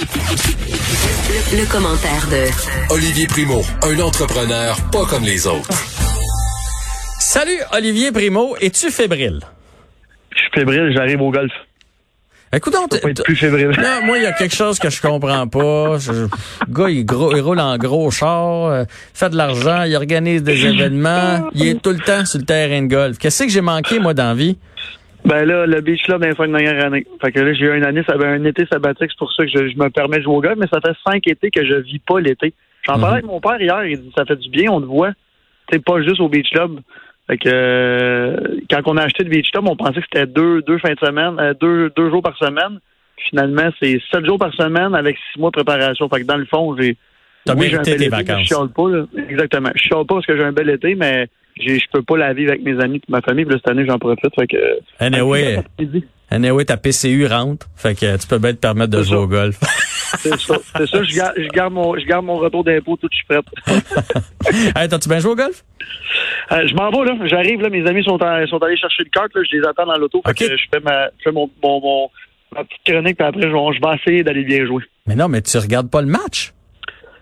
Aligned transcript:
Le, 0.00 1.70
commentaire 1.70 2.26
de 2.30 2.94
Olivier 2.94 3.26
Primo, 3.26 3.60
un 3.82 4.00
entrepreneur 4.00 4.74
pas 4.90 5.04
comme 5.04 5.24
les 5.24 5.46
autres. 5.46 5.68
Salut 7.20 7.58
Olivier 7.76 8.10
Primo, 8.10 8.56
es-tu 8.62 8.90
fébrile? 8.90 9.40
Je 10.34 10.38
suis 10.38 10.50
fébrile, 10.54 10.90
j'arrive 10.96 11.20
au 11.20 11.30
golf. 11.30 11.52
Écoute, 12.52 12.74
fébrile. 13.36 13.68
Non, 13.78 14.06
moi, 14.06 14.16
il 14.16 14.22
y 14.24 14.26
a 14.26 14.32
quelque 14.32 14.54
chose 14.56 14.78
que 14.78 14.88
je 14.88 15.02
comprends 15.02 15.46
pas. 15.46 15.98
Je- 15.98 16.12
le 16.12 16.28
gars, 16.70 16.88
il, 16.88 17.04
gros- 17.04 17.36
il 17.36 17.40
roule 17.42 17.60
en 17.60 17.76
gros 17.76 18.10
char, 18.10 18.64
euh, 18.66 18.84
fait 19.12 19.28
de 19.28 19.36
l'argent, 19.36 19.82
il 19.82 19.94
organise 19.96 20.42
des 20.42 20.64
événements, 20.64 21.50
il 21.54 21.66
est 21.68 21.80
tout 21.82 21.90
le 21.90 21.98
temps 22.00 22.24
sur 22.24 22.38
le 22.38 22.46
terrain 22.46 22.80
de 22.82 22.86
golf. 22.88 23.18
Qu'est-ce 23.18 23.42
que 23.44 23.50
j'ai 23.50 23.60
manqué, 23.60 23.98
moi, 23.98 24.14
dans 24.14 24.28
la 24.28 24.34
vie? 24.34 24.56
Ben 25.24 25.44
là, 25.44 25.66
le 25.66 25.80
beach 25.80 26.02
club 26.04 26.22
dans 26.22 26.28
les 26.28 26.34
cinq 26.34 26.50
dernières 26.50 26.84
années. 26.84 27.06
Fait 27.20 27.30
que 27.30 27.40
là, 27.40 27.52
j'ai 27.52 27.66
eu 27.66 27.76
une 27.76 27.84
année, 27.84 28.02
ça 28.06 28.14
avait 28.14 28.26
un 28.26 28.44
été 28.44 28.64
sabbatique, 28.66 29.10
c'est 29.10 29.18
pour 29.18 29.32
ça 29.32 29.44
que 29.44 29.50
je, 29.50 29.68
je 29.68 29.76
me 29.76 29.88
permets 29.90 30.18
de 30.18 30.22
jouer 30.22 30.36
au 30.36 30.40
golf, 30.40 30.56
mais 30.58 30.66
ça 30.72 30.80
fait 30.80 30.96
cinq 31.06 31.26
étés 31.26 31.50
que 31.50 31.64
je 31.64 31.74
vis 31.74 31.98
pas 31.98 32.20
l'été. 32.20 32.54
J'en 32.86 32.98
parlais 32.98 33.18
avec 33.18 33.26
mon 33.26 33.40
père 33.40 33.60
hier, 33.60 33.84
il 33.84 34.00
dit 34.00 34.12
ça 34.16 34.24
fait 34.24 34.36
du 34.36 34.48
bien, 34.48 34.70
on 34.70 34.80
te 34.80 34.86
voit. 34.86 35.12
C'est 35.70 35.84
pas 35.84 36.02
juste 36.02 36.20
au 36.20 36.28
beach 36.28 36.48
club. 36.50 36.80
Fait 37.26 37.38
que 37.38 37.48
euh, 37.48 38.36
quand 38.70 38.80
on 38.86 38.96
a 38.96 39.02
acheté 39.02 39.24
le 39.24 39.30
beach 39.30 39.50
club, 39.52 39.68
on 39.68 39.76
pensait 39.76 40.00
que 40.00 40.06
c'était 40.12 40.26
deux, 40.26 40.62
deux 40.62 40.78
fins 40.78 40.94
de 40.94 41.06
semaine, 41.06 41.38
euh, 41.38 41.54
deux, 41.60 41.90
deux 41.94 42.10
jours 42.10 42.22
par 42.22 42.36
semaine. 42.38 42.80
Finalement, 43.28 43.70
c'est 43.80 44.00
sept 44.10 44.24
jours 44.24 44.38
par 44.38 44.52
semaine 44.54 44.94
avec 44.94 45.16
six 45.16 45.38
mois 45.38 45.50
de 45.50 45.62
préparation. 45.62 46.08
Fait 46.08 46.22
que 46.22 46.26
dans 46.26 46.38
le 46.38 46.46
fond, 46.46 46.74
j'ai 46.76 46.96
T'as 47.44 47.54
oui, 47.54 47.70
mérité 47.70 47.96
tes 47.96 48.08
vacances. 48.08 48.40
Je 48.40 48.54
chiale 48.54 48.68
pas, 48.68 48.88
là. 48.88 49.04
Exactement. 49.28 49.70
Je 49.74 49.82
chiale 49.82 50.04
pas 50.06 50.14
parce 50.14 50.26
que 50.26 50.36
j'ai 50.36 50.44
un 50.44 50.52
bel 50.52 50.68
été, 50.70 50.94
mais 50.94 51.28
je 51.60 51.84
peux 51.92 52.02
pas 52.02 52.16
la 52.16 52.32
vivre 52.32 52.50
avec 52.52 52.62
mes 52.62 52.78
amis 52.82 52.98
et 52.98 53.02
ma 53.12 53.20
famille. 53.20 53.44
Puis 53.44 53.54
là, 53.54 53.60
cette 53.64 53.70
année, 53.70 53.84
j'en 53.88 53.98
profite. 53.98 54.34
Fait 54.34 54.46
que. 54.46 54.56
Anyway, 54.98 55.62
anyway, 56.30 56.64
ta 56.64 56.76
PCU 56.76 57.26
rentre, 57.26 57.66
fait 57.76 57.94
que 57.94 58.16
tu 58.16 58.26
peux 58.26 58.38
bien 58.38 58.52
te 58.52 58.58
permettre 58.58 58.90
de 58.90 59.02
jouer 59.02 59.16
ça. 59.16 59.20
au 59.20 59.26
golf. 59.26 59.58
C'est 60.18 60.36
ça. 60.40 60.56
C'est 60.76 60.86
ça. 60.88 61.02
Je 61.04 61.16
garde, 61.16 61.34
je 61.36 61.48
garde 61.48 61.72
mon, 61.72 61.96
je 61.96 62.04
garde 62.04 62.24
mon 62.24 62.38
retour 62.38 62.64
d'impôt 62.64 62.96
tout 62.96 63.06
de 63.08 63.14
suite 63.14 63.28
prête. 63.28 63.44
hey, 64.76 64.88
t'as-tu 64.88 65.08
bien 65.08 65.20
joué 65.20 65.32
au 65.32 65.36
golf? 65.36 65.62
Euh, 66.52 66.66
je 66.66 66.74
m'en 66.74 66.90
vais, 66.90 67.04
là. 67.12 67.26
J'arrive, 67.26 67.60
là. 67.60 67.68
Mes 67.70 67.86
amis 67.86 68.02
sont, 68.02 68.18
sont 68.18 68.58
allés 68.62 68.76
chercher 68.76 69.04
le 69.04 69.10
cart, 69.10 69.28
là. 69.34 69.42
Je 69.48 69.56
les 69.56 69.66
attends 69.66 69.86
dans 69.86 69.96
l'auto. 69.96 70.20
Fait 70.26 70.34
que 70.34 70.56
je 70.56 70.64
fais 70.72 70.80
ma, 70.80 71.06
je 71.18 71.24
fais 71.24 71.32
mon, 71.32 71.48
mon, 71.62 71.80
mon- 71.80 72.10
ma 72.52 72.64
petite 72.64 72.80
chronique, 72.84 73.16
puis 73.16 73.26
après, 73.26 73.42
je, 73.42 73.48
je 73.48 73.80
vais 73.88 73.94
essayer 73.96 74.22
d'aller 74.24 74.42
bien 74.42 74.66
jouer. 74.66 74.82
Mais 75.06 75.14
non, 75.14 75.28
mais 75.28 75.40
tu 75.42 75.56
regardes 75.58 75.88
pas 75.90 76.00
le 76.02 76.08
match. 76.08 76.52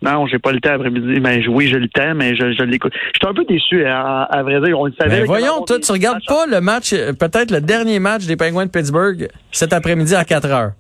Non, 0.03 0.27
j'ai 0.27 0.39
pas 0.39 0.53
le 0.53 0.61
temps 0.61 0.73
après-midi. 0.75 1.21
Mais 1.21 1.47
oui, 1.49 1.69
j'ai 1.69 1.79
le 1.79 1.89
temps, 1.89 2.15
mais 2.15 2.35
je, 2.37 2.53
je 2.53 2.63
l'écoute. 2.63 2.93
J'étais 3.15 3.27
un 3.27 3.35
peu 3.35 3.45
déçu, 3.45 3.85
à, 3.85 4.23
à 4.23 4.43
vrai 4.43 4.61
dire. 4.61 4.79
On 4.79 4.87
le 4.87 4.93
savait. 4.99 5.11
Mais 5.11 5.21
Ben 5.21 5.27
voyons, 5.27 5.63
toi, 5.67 5.79
tu 5.81 5.91
regardes 5.93 6.25
pas 6.27 6.47
le 6.47 6.61
match, 6.61 6.93
euh, 6.93 7.13
peut-être 7.13 7.51
le 7.51 7.61
dernier 7.61 7.99
match 7.99 8.27
des 8.27 8.37
Penguins 8.37 8.67
de 8.67 8.71
Pittsburgh 8.71 9.29
cet 9.51 9.73
après-midi 9.73 10.15
à 10.15 10.25
4 10.25 10.47
heures. 10.51 10.73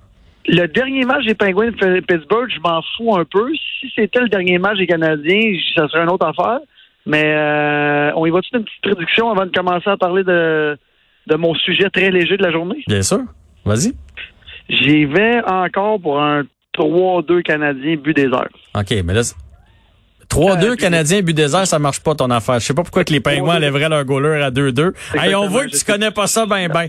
Le 0.46 0.66
dernier 0.66 1.04
match 1.04 1.24
des 1.26 1.34
Penguins 1.34 1.70
de 1.70 2.00
Pittsburgh, 2.00 2.48
je 2.54 2.60
m'en 2.60 2.80
fous 2.96 3.14
un 3.16 3.24
peu. 3.24 3.50
Si 3.80 3.92
c'était 3.94 4.20
le 4.20 4.28
dernier 4.28 4.58
match 4.58 4.78
des 4.78 4.86
Canadiens, 4.86 5.52
ça 5.76 5.88
serait 5.88 6.02
une 6.04 6.10
autre 6.10 6.26
affaire. 6.26 6.60
Mais 7.04 7.24
euh, 7.26 8.12
on 8.16 8.24
y 8.26 8.30
va-tu 8.30 8.56
une 8.56 8.64
petite 8.64 8.82
prédiction 8.82 9.30
avant 9.30 9.46
de 9.46 9.50
commencer 9.50 9.88
à 9.88 9.96
parler 9.96 10.24
de, 10.24 10.78
de 11.26 11.36
mon 11.36 11.54
sujet 11.54 11.88
très 11.90 12.10
léger 12.10 12.36
de 12.36 12.42
la 12.42 12.50
journée? 12.50 12.82
Bien 12.86 13.02
sûr. 13.02 13.20
Vas-y. 13.64 13.92
J'y 14.68 15.04
vais 15.06 15.40
encore 15.46 16.00
pour 16.00 16.20
un 16.22 16.44
3-2 16.78 17.42
Canadien 17.42 17.96
but 17.96 18.14
des 18.14 18.26
heures. 18.26 18.48
OK, 18.74 18.94
mais 19.04 19.14
là, 19.14 19.22
c'est- 19.22 19.34
3-2 20.28 20.72
Euh, 20.72 20.76
Canadiens, 20.76 21.22
but 21.22 21.32
désert, 21.32 21.66
ça 21.66 21.78
marche 21.78 22.00
pas 22.00 22.14
ton 22.14 22.30
affaire. 22.30 22.60
Je 22.60 22.66
sais 22.66 22.74
pas 22.74 22.82
pourquoi 22.82 23.02
que 23.02 23.12
les 23.12 23.20
Pingouins 23.20 23.56
enlèveraient 23.56 23.88
leur 23.88 24.04
goaler 24.04 24.42
à 24.42 24.50
2-2. 24.50 24.92
Hey, 25.14 25.34
on 25.34 25.48
voit 25.48 25.64
que 25.64 25.70
tu 25.70 25.84
connais 25.84 26.10
pas 26.10 26.26
ça 26.26 26.44
ben 26.44 26.68
ben. 26.68 26.88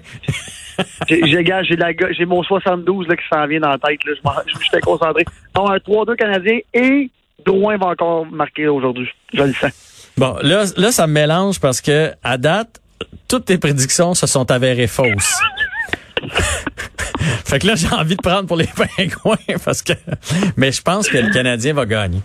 J'ai 1.09 2.25
mon 2.25 2.43
72 2.43 3.07
là, 3.07 3.15
qui 3.15 3.23
s'en 3.31 3.47
vient 3.47 3.59
dans 3.61 3.69
la 3.69 3.77
tête. 3.77 3.99
Là. 4.05 4.13
Je 4.45 4.53
J'étais 4.65 4.81
concentré. 4.81 5.23
Non, 5.55 5.69
un 5.69 5.77
3-2 5.77 6.15
Canadien 6.15 6.59
et 6.73 7.09
Drouin 7.45 7.77
va 7.77 7.87
encore 7.87 8.25
marquer 8.25 8.67
aujourd'hui. 8.67 9.07
Je 9.33 9.43
le 9.43 9.53
sens. 9.53 9.71
Bon, 10.17 10.35
là, 10.41 10.65
là, 10.75 10.91
ça 10.91 11.07
me 11.07 11.13
mélange 11.13 11.59
parce 11.61 11.79
que, 11.79 12.11
à 12.21 12.37
date, 12.37 12.81
toutes 13.30 13.45
tes 13.45 13.58
prédictions 13.58 14.14
se 14.14 14.27
sont 14.27 14.52
avérées 14.52 14.87
fausses. 14.87 15.39
fait 17.45 17.59
que 17.59 17.67
là, 17.67 17.75
j'ai 17.75 17.87
envie 17.93 18.15
de 18.15 18.21
prendre 18.21 18.47
pour 18.47 18.57
les 18.57 18.65
Pingouins 18.97 19.37
parce 19.63 19.81
que, 19.81 19.93
mais 20.57 20.71
je 20.71 20.81
pense 20.81 21.09
que 21.09 21.17
le 21.17 21.31
Canadien 21.33 21.73
va 21.73 21.85
gagner. 21.85 22.19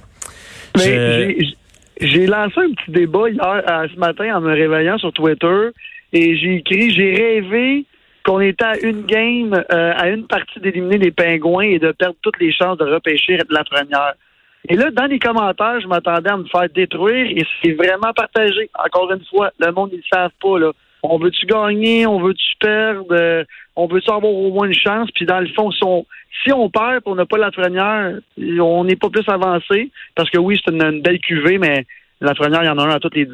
Mais 0.77 1.37
Je- 1.41 1.55
j'ai- 2.00 2.27
lancé 2.27 2.60
un 2.60 2.71
petit 2.72 2.91
débat 2.91 3.28
hier, 3.31 3.62
euh, 3.71 3.87
ce 3.93 3.99
matin 3.99 4.37
en 4.37 4.41
me 4.41 4.53
réveillant 4.53 4.99
sur 4.99 5.12
Twitter 5.12 5.69
et 6.12 6.37
j'ai 6.37 6.56
écrit 6.56 6.91
j'ai 6.93 7.15
rêvé 7.15 7.84
qu'on 8.25 8.41
était 8.41 8.65
à 8.65 8.78
une 8.78 9.03
game, 9.04 9.53
euh, 9.54 9.93
à 9.97 10.09
une 10.09 10.27
partie 10.27 10.59
d'éliminer 10.60 10.99
les 10.99 11.10
pingouins 11.10 11.65
et 11.65 11.78
de 11.78 11.93
perdre 11.93 12.16
toutes 12.22 12.41
les 12.41 12.53
chances 12.53 12.78
de 12.78 12.84
repêcher 12.84 13.37
de 13.37 13.44
la 13.50 13.65
première. 13.65 14.15
Et 14.66 14.77
là, 14.77 14.91
dans 14.91 15.04
les 15.04 15.19
commentaires, 15.19 15.78
je 15.83 15.87
m'attendais 15.87 16.31
à 16.31 16.37
me 16.38 16.44
faire 16.47 16.66
détruire 16.75 17.27
et 17.31 17.44
c'est 17.62 17.72
vraiment 17.72 18.12
partagé. 18.16 18.71
Encore 18.83 19.12
une 19.12 19.22
fois, 19.27 19.50
le 19.60 19.71
monde, 19.72 19.91
ils 19.93 19.99
le 19.99 20.03
savent 20.10 20.31
pas, 20.41 20.59
là. 20.59 20.72
On 21.06 21.19
veut-tu 21.19 21.44
gagner? 21.44 22.06
On 22.06 22.19
veut-tu 22.19 22.56
perdre? 22.59 23.06
Euh, 23.12 23.44
on 23.76 23.87
veut-tu 23.87 24.10
avoir 24.10 24.32
au 24.32 24.50
moins 24.53 24.66
une 24.66 24.75
chance? 24.75 25.10
Puis 25.15 25.26
dans 25.26 25.41
le 25.41 25.48
fond, 25.48 25.70
si 25.70 25.84
on, 25.84 26.06
si 26.42 26.53
on 26.53 26.70
perd 26.70 26.94
et 26.94 27.00
on 27.04 27.15
n'a 27.15 27.26
pas 27.26 27.37
la 27.37 27.50
première, 27.50 28.19
on 28.38 28.84
n'est 28.84 28.97
pas 28.97 29.10
plus 29.10 29.28
avancé. 29.28 29.91
Parce 30.15 30.31
que 30.31 30.38
oui, 30.38 30.59
c'est 30.65 30.72
une, 30.72 31.03
belle 31.03 31.19
cuvée, 31.19 31.59
mais 31.59 31.84
la 32.20 32.34
première, 32.34 32.62
il 32.62 32.66
y 32.66 32.70
en 32.70 32.78
a 32.78 32.84
un 32.84 32.91
à 32.91 33.00
toutes 33.00 33.16
les 33.16 33.26
dix 33.26 33.32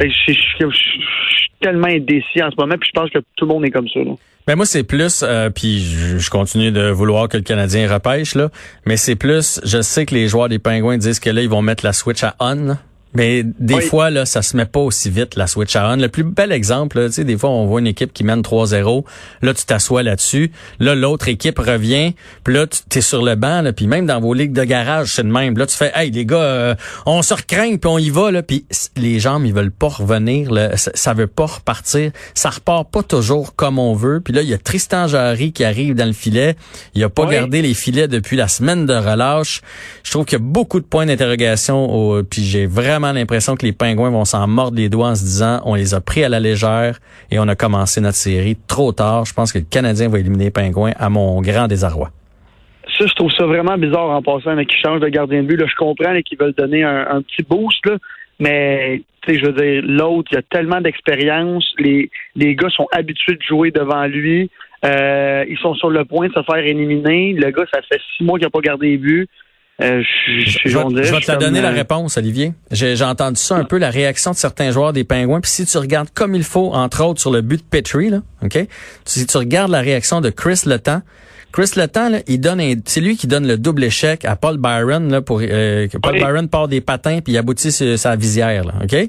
Je 0.00 0.10
suis 0.10 1.50
tellement 1.60 1.88
indécis 1.88 2.42
en 2.42 2.50
ce 2.50 2.56
moment, 2.56 2.76
puis 2.78 2.90
je 2.94 3.00
pense 3.00 3.10
que 3.10 3.18
tout 3.36 3.46
le 3.46 3.52
monde 3.52 3.64
est 3.64 3.70
comme 3.70 3.88
ça. 3.88 4.00
là. 4.00 4.12
Ben 4.46 4.56
moi 4.56 4.64
c'est 4.64 4.84
plus 4.84 5.22
euh, 5.22 5.50
puis 5.50 5.80
je, 5.80 6.18
je 6.18 6.30
continue 6.30 6.72
de 6.72 6.88
vouloir 6.88 7.28
que 7.28 7.36
le 7.36 7.42
Canadien 7.42 7.92
repêche 7.92 8.34
là, 8.34 8.48
mais 8.86 8.96
c'est 8.96 9.14
plus 9.14 9.60
je 9.64 9.82
sais 9.82 10.06
que 10.06 10.14
les 10.14 10.28
joueurs 10.28 10.48
des 10.48 10.58
Pingouins 10.58 10.96
disent 10.96 11.20
que 11.20 11.28
là 11.28 11.42
ils 11.42 11.48
vont 11.48 11.60
mettre 11.60 11.84
la 11.84 11.92
switch 11.92 12.24
à 12.24 12.34
on. 12.40 12.76
Mais 13.12 13.42
des 13.44 13.74
Oui. 13.74 13.82
fois 13.82 14.10
là, 14.10 14.24
ça 14.24 14.40
se 14.40 14.56
met 14.56 14.66
pas 14.66 14.78
aussi 14.78 15.10
vite 15.10 15.34
la 15.34 15.48
switch 15.48 15.74
à 15.74 15.90
on. 15.90 15.96
Le 15.96 16.08
plus 16.08 16.22
bel 16.22 16.52
exemple, 16.52 17.00
là, 17.00 17.08
tu 17.08 17.14
sais, 17.14 17.24
des 17.24 17.36
fois 17.36 17.50
on 17.50 17.66
voit 17.66 17.80
une 17.80 17.88
équipe 17.88 18.12
qui 18.12 18.22
mène 18.22 18.42
3-0, 18.42 19.04
là 19.42 19.52
tu 19.52 19.64
t'assois 19.64 20.04
là-dessus, 20.04 20.52
là 20.78 20.94
l'autre 20.94 21.26
équipe 21.28 21.58
revient, 21.58 22.14
puis 22.44 22.54
là 22.54 22.66
tu 22.68 22.98
es 22.98 23.00
sur 23.00 23.24
le 23.24 23.34
banc, 23.34 23.62
là, 23.62 23.72
puis 23.72 23.88
même 23.88 24.06
dans 24.06 24.20
vos 24.20 24.32
ligues 24.32 24.52
de 24.52 24.62
garage 24.62 25.12
c'est 25.14 25.24
le 25.24 25.28
même. 25.30 25.58
Là 25.58 25.66
tu 25.66 25.76
fais, 25.76 25.90
hey 25.96 26.10
les 26.12 26.24
gars, 26.24 26.36
euh, 26.36 26.74
on 27.04 27.22
se 27.22 27.34
recraigne 27.34 27.78
puis 27.78 27.90
on 27.90 27.98
y 27.98 28.10
va 28.10 28.30
là, 28.30 28.42
puis 28.44 28.64
les 28.96 29.18
jambes 29.18 29.44
ils 29.44 29.54
veulent 29.54 29.72
pas 29.72 29.88
revenir, 29.88 30.52
là, 30.52 30.76
ça, 30.76 30.92
ça 30.94 31.12
veut 31.12 31.26
pas 31.26 31.46
repartir, 31.46 32.12
ça 32.34 32.50
repart 32.50 32.88
pas 32.90 33.02
toujours 33.02 33.56
comme 33.56 33.78
on 33.80 33.94
veut. 33.94 34.20
Puis 34.20 34.32
là 34.32 34.42
il 34.42 34.48
y 34.48 34.54
a 34.54 34.58
Tristan 34.58 35.08
Jarry 35.08 35.52
qui 35.52 35.64
arrive 35.64 35.96
dans 35.96 36.06
le 36.06 36.12
filet, 36.12 36.54
il 36.94 37.02
a 37.02 37.08
pas 37.08 37.24
Oui. 37.26 37.34
gardé 37.34 37.60
les 37.60 37.74
filets 37.74 38.06
depuis 38.08 38.36
la 38.36 38.46
semaine 38.46 38.86
de 38.86 38.94
relâche. 38.94 39.62
Je 40.04 40.12
trouve 40.12 40.24
qu'il 40.26 40.38
y 40.38 40.40
a 40.40 40.44
beaucoup 40.44 40.78
de 40.78 40.84
points 40.84 41.06
d'interrogation, 41.06 41.92
au- 41.92 42.22
puis 42.22 42.44
j'ai 42.44 42.66
vraiment 42.66 42.99
l'impression 43.12 43.56
que 43.56 43.66
les 43.66 43.72
Pingouins 43.72 44.10
vont 44.10 44.24
s'en 44.24 44.46
mordre 44.46 44.76
les 44.76 44.88
doigts 44.88 45.08
en 45.08 45.14
se 45.14 45.22
disant 45.22 45.60
on 45.64 45.74
les 45.74 45.94
a 45.94 46.00
pris 46.00 46.24
à 46.24 46.28
la 46.28 46.40
légère 46.40 46.98
et 47.30 47.38
on 47.38 47.48
a 47.48 47.54
commencé 47.54 48.00
notre 48.00 48.16
série 48.16 48.56
trop 48.68 48.92
tard. 48.92 49.24
Je 49.24 49.34
pense 49.34 49.52
que 49.52 49.58
le 49.58 49.64
Canadien 49.64 50.08
va 50.08 50.18
éliminer 50.18 50.44
les 50.44 50.50
Pingouins 50.50 50.92
à 50.98 51.08
mon 51.08 51.40
grand 51.40 51.66
désarroi. 51.66 52.10
Ça, 52.98 53.06
je 53.06 53.14
trouve 53.14 53.32
ça 53.32 53.46
vraiment 53.46 53.78
bizarre 53.78 54.10
en 54.10 54.22
passant, 54.22 54.54
là, 54.54 54.64
qu'ils 54.64 54.78
changent 54.78 55.00
de 55.00 55.08
gardien 55.08 55.42
de 55.42 55.48
but. 55.48 55.56
Là, 55.56 55.66
je 55.66 55.76
comprends 55.76 56.20
qu'ils 56.22 56.38
veulent 56.38 56.54
donner 56.54 56.82
un, 56.82 57.22
petit 57.22 57.42
boost, 57.42 57.86
là, 57.86 57.96
mais 58.38 59.02
je 59.26 59.46
veux 59.46 59.52
dire, 59.52 59.82
l'autre, 59.86 60.28
il 60.32 60.38
a 60.38 60.42
tellement 60.42 60.80
d'expérience. 60.80 61.64
Les, 61.78 62.10
les 62.36 62.54
gars 62.54 62.68
sont 62.70 62.88
habitués 62.92 63.36
de 63.36 63.42
jouer 63.42 63.70
devant 63.70 64.06
lui. 64.06 64.50
Euh, 64.84 65.44
ils 65.48 65.58
sont 65.58 65.74
sur 65.74 65.90
le 65.90 66.04
point 66.04 66.28
de 66.28 66.32
se 66.32 66.42
faire 66.42 66.64
éliminer. 66.64 67.34
Le 67.34 67.50
gars, 67.50 67.64
ça 67.72 67.80
fait 67.82 68.00
six 68.16 68.24
mois 68.24 68.38
qu'il 68.38 68.46
n'a 68.46 68.50
pas 68.50 68.60
gardé 68.60 68.88
les 68.88 68.96
buts. 68.96 69.28
Euh, 69.82 70.02
je, 70.26 70.40
je, 70.40 70.50
Je, 70.50 70.68
je 70.70 70.78
vais, 70.78 71.04
je 71.20 71.26
te 71.26 71.30
la 71.32 71.36
donner 71.38 71.60
la 71.62 71.70
réponse, 71.70 72.16
Olivier. 72.18 72.52
J'ai 72.70 73.02
entendu 73.02 73.40
ça 73.40 73.56
un 73.56 73.64
peu, 73.64 73.78
la 73.78 73.90
réaction 73.90 74.32
de 74.32 74.36
certains 74.36 74.70
joueurs 74.72 74.92
des 74.92 75.04
Pingouins. 75.04 75.40
Puis 75.40 75.50
si 75.50 75.64
tu 75.64 75.78
regardes 75.78 76.10
comme 76.12 76.34
il 76.34 76.44
faut, 76.44 76.72
entre 76.74 77.04
autres 77.04 77.20
sur 77.20 77.30
le 77.30 77.40
but 77.40 77.56
de 77.58 77.62
Petrie, 77.80 78.10
là, 78.10 78.20
ok, 78.42 78.66
si 79.04 79.26
tu 79.26 79.36
regardes 79.36 79.70
la 79.70 79.80
réaction 79.80 80.20
de 80.20 80.30
Chris 80.30 80.62
Letang, 80.66 81.00
Chris 81.52 81.72
Letang, 81.74 82.10
là, 82.10 82.18
il 82.28 82.38
donne, 82.40 82.60
un- 82.60 82.74
c'est 82.84 83.00
lui 83.00 83.16
qui 83.16 83.26
donne 83.26 83.44
le 83.44 83.56
double 83.58 83.82
échec 83.82 84.24
à 84.24 84.36
Paul 84.36 84.56
Byron 84.58 85.10
là 85.10 85.20
pour 85.20 85.40
euh, 85.42 85.88
que 85.88 85.98
Paul 85.98 86.12
Oui. 86.12 86.20
Byron 86.20 86.48
part 86.48 86.68
des 86.68 86.80
patins 86.80 87.18
puis 87.24 87.32
il 87.32 87.38
aboutit 87.38 87.72
sur 87.72 87.98
sa 87.98 88.14
visière, 88.14 88.62
là, 88.64 88.74
ok? 88.84 89.08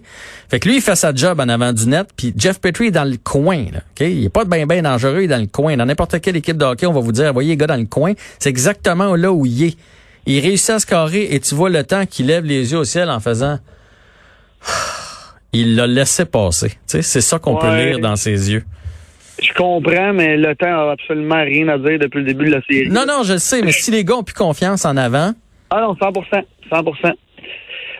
Fait 0.49 0.59
que 0.59 0.67
lui 0.67 0.77
il 0.77 0.81
fait 0.81 0.95
sa 0.95 1.13
job 1.13 1.39
en 1.39 1.49
avant 1.49 1.71
du 1.71 1.85
net, 1.85 2.07
puis 2.17 2.33
Jeff 2.35 2.59
Petrie 2.59 2.87
est 2.87 2.91
dans 2.91 3.03
le 3.03 3.17
coin, 3.23 3.65
là, 3.71 3.81
ok? 3.91 3.99
Il 4.07 4.25
est 4.25 4.29
pas 4.29 4.45
bien 4.45 4.65
bien 4.65 4.81
dangereux, 4.81 5.19
il 5.19 5.23
est 5.25 5.27
dans 5.27 5.37
le 5.41 5.45
coin. 5.45 5.77
Dans 5.77 5.85
n'importe 5.85 6.19
quelle 6.19 6.35
équipe 6.35 6.57
de 6.57 6.65
hockey, 6.65 6.87
on 6.87 6.93
va 6.93 7.01
vous 7.01 7.11
dire, 7.11 7.31
voyez 7.31 7.49
les 7.49 7.57
gars 7.57 7.67
dans 7.67 7.75
le 7.75 7.85
coin, 7.85 8.13
c'est 8.39 8.49
exactement 8.49 9.15
là 9.15 9.31
où 9.31 9.45
il 9.45 9.63
est. 9.65 9.77
Il 10.25 10.39
réussit 10.39 10.69
à 10.71 10.79
se 10.79 10.85
carrer 10.85 11.27
et 11.31 11.39
tu 11.39 11.55
vois 11.55 11.69
le 11.69 11.83
temps 11.83 12.05
qu'il 12.05 12.27
lève 12.27 12.45
les 12.45 12.71
yeux 12.71 12.79
au 12.79 12.83
ciel 12.83 13.09
en 13.09 13.19
faisant. 13.19 13.57
Il 15.53 15.75
l'a 15.75 15.87
laissé 15.87 16.25
passer. 16.25 16.69
Tu 16.69 16.77
sais, 16.87 17.01
c'est 17.01 17.21
ça 17.21 17.39
qu'on 17.39 17.57
peut 17.57 17.75
lire 17.75 17.99
dans 17.99 18.15
ses 18.15 18.51
yeux. 18.51 18.63
Je 19.41 19.51
comprends, 19.53 20.13
mais 20.13 20.37
le 20.37 20.55
temps 20.55 20.67
a 20.67 20.91
absolument 20.91 21.43
rien 21.43 21.67
à 21.69 21.77
dire 21.77 21.97
depuis 21.97 22.19
le 22.19 22.25
début 22.25 22.45
de 22.45 22.51
la 22.51 22.61
série. 22.61 22.89
Non, 22.89 23.05
non, 23.07 23.23
je 23.23 23.33
le 23.33 23.39
sais, 23.39 23.61
mais 23.63 23.71
si 23.71 23.89
les 23.89 24.05
gars 24.05 24.15
ont 24.15 24.23
plus 24.23 24.35
confiance 24.35 24.85
en 24.85 24.95
avant, 24.95 25.31
Ah 25.71 25.81
non, 25.81 25.95
100 25.95 26.11
100 26.69 26.83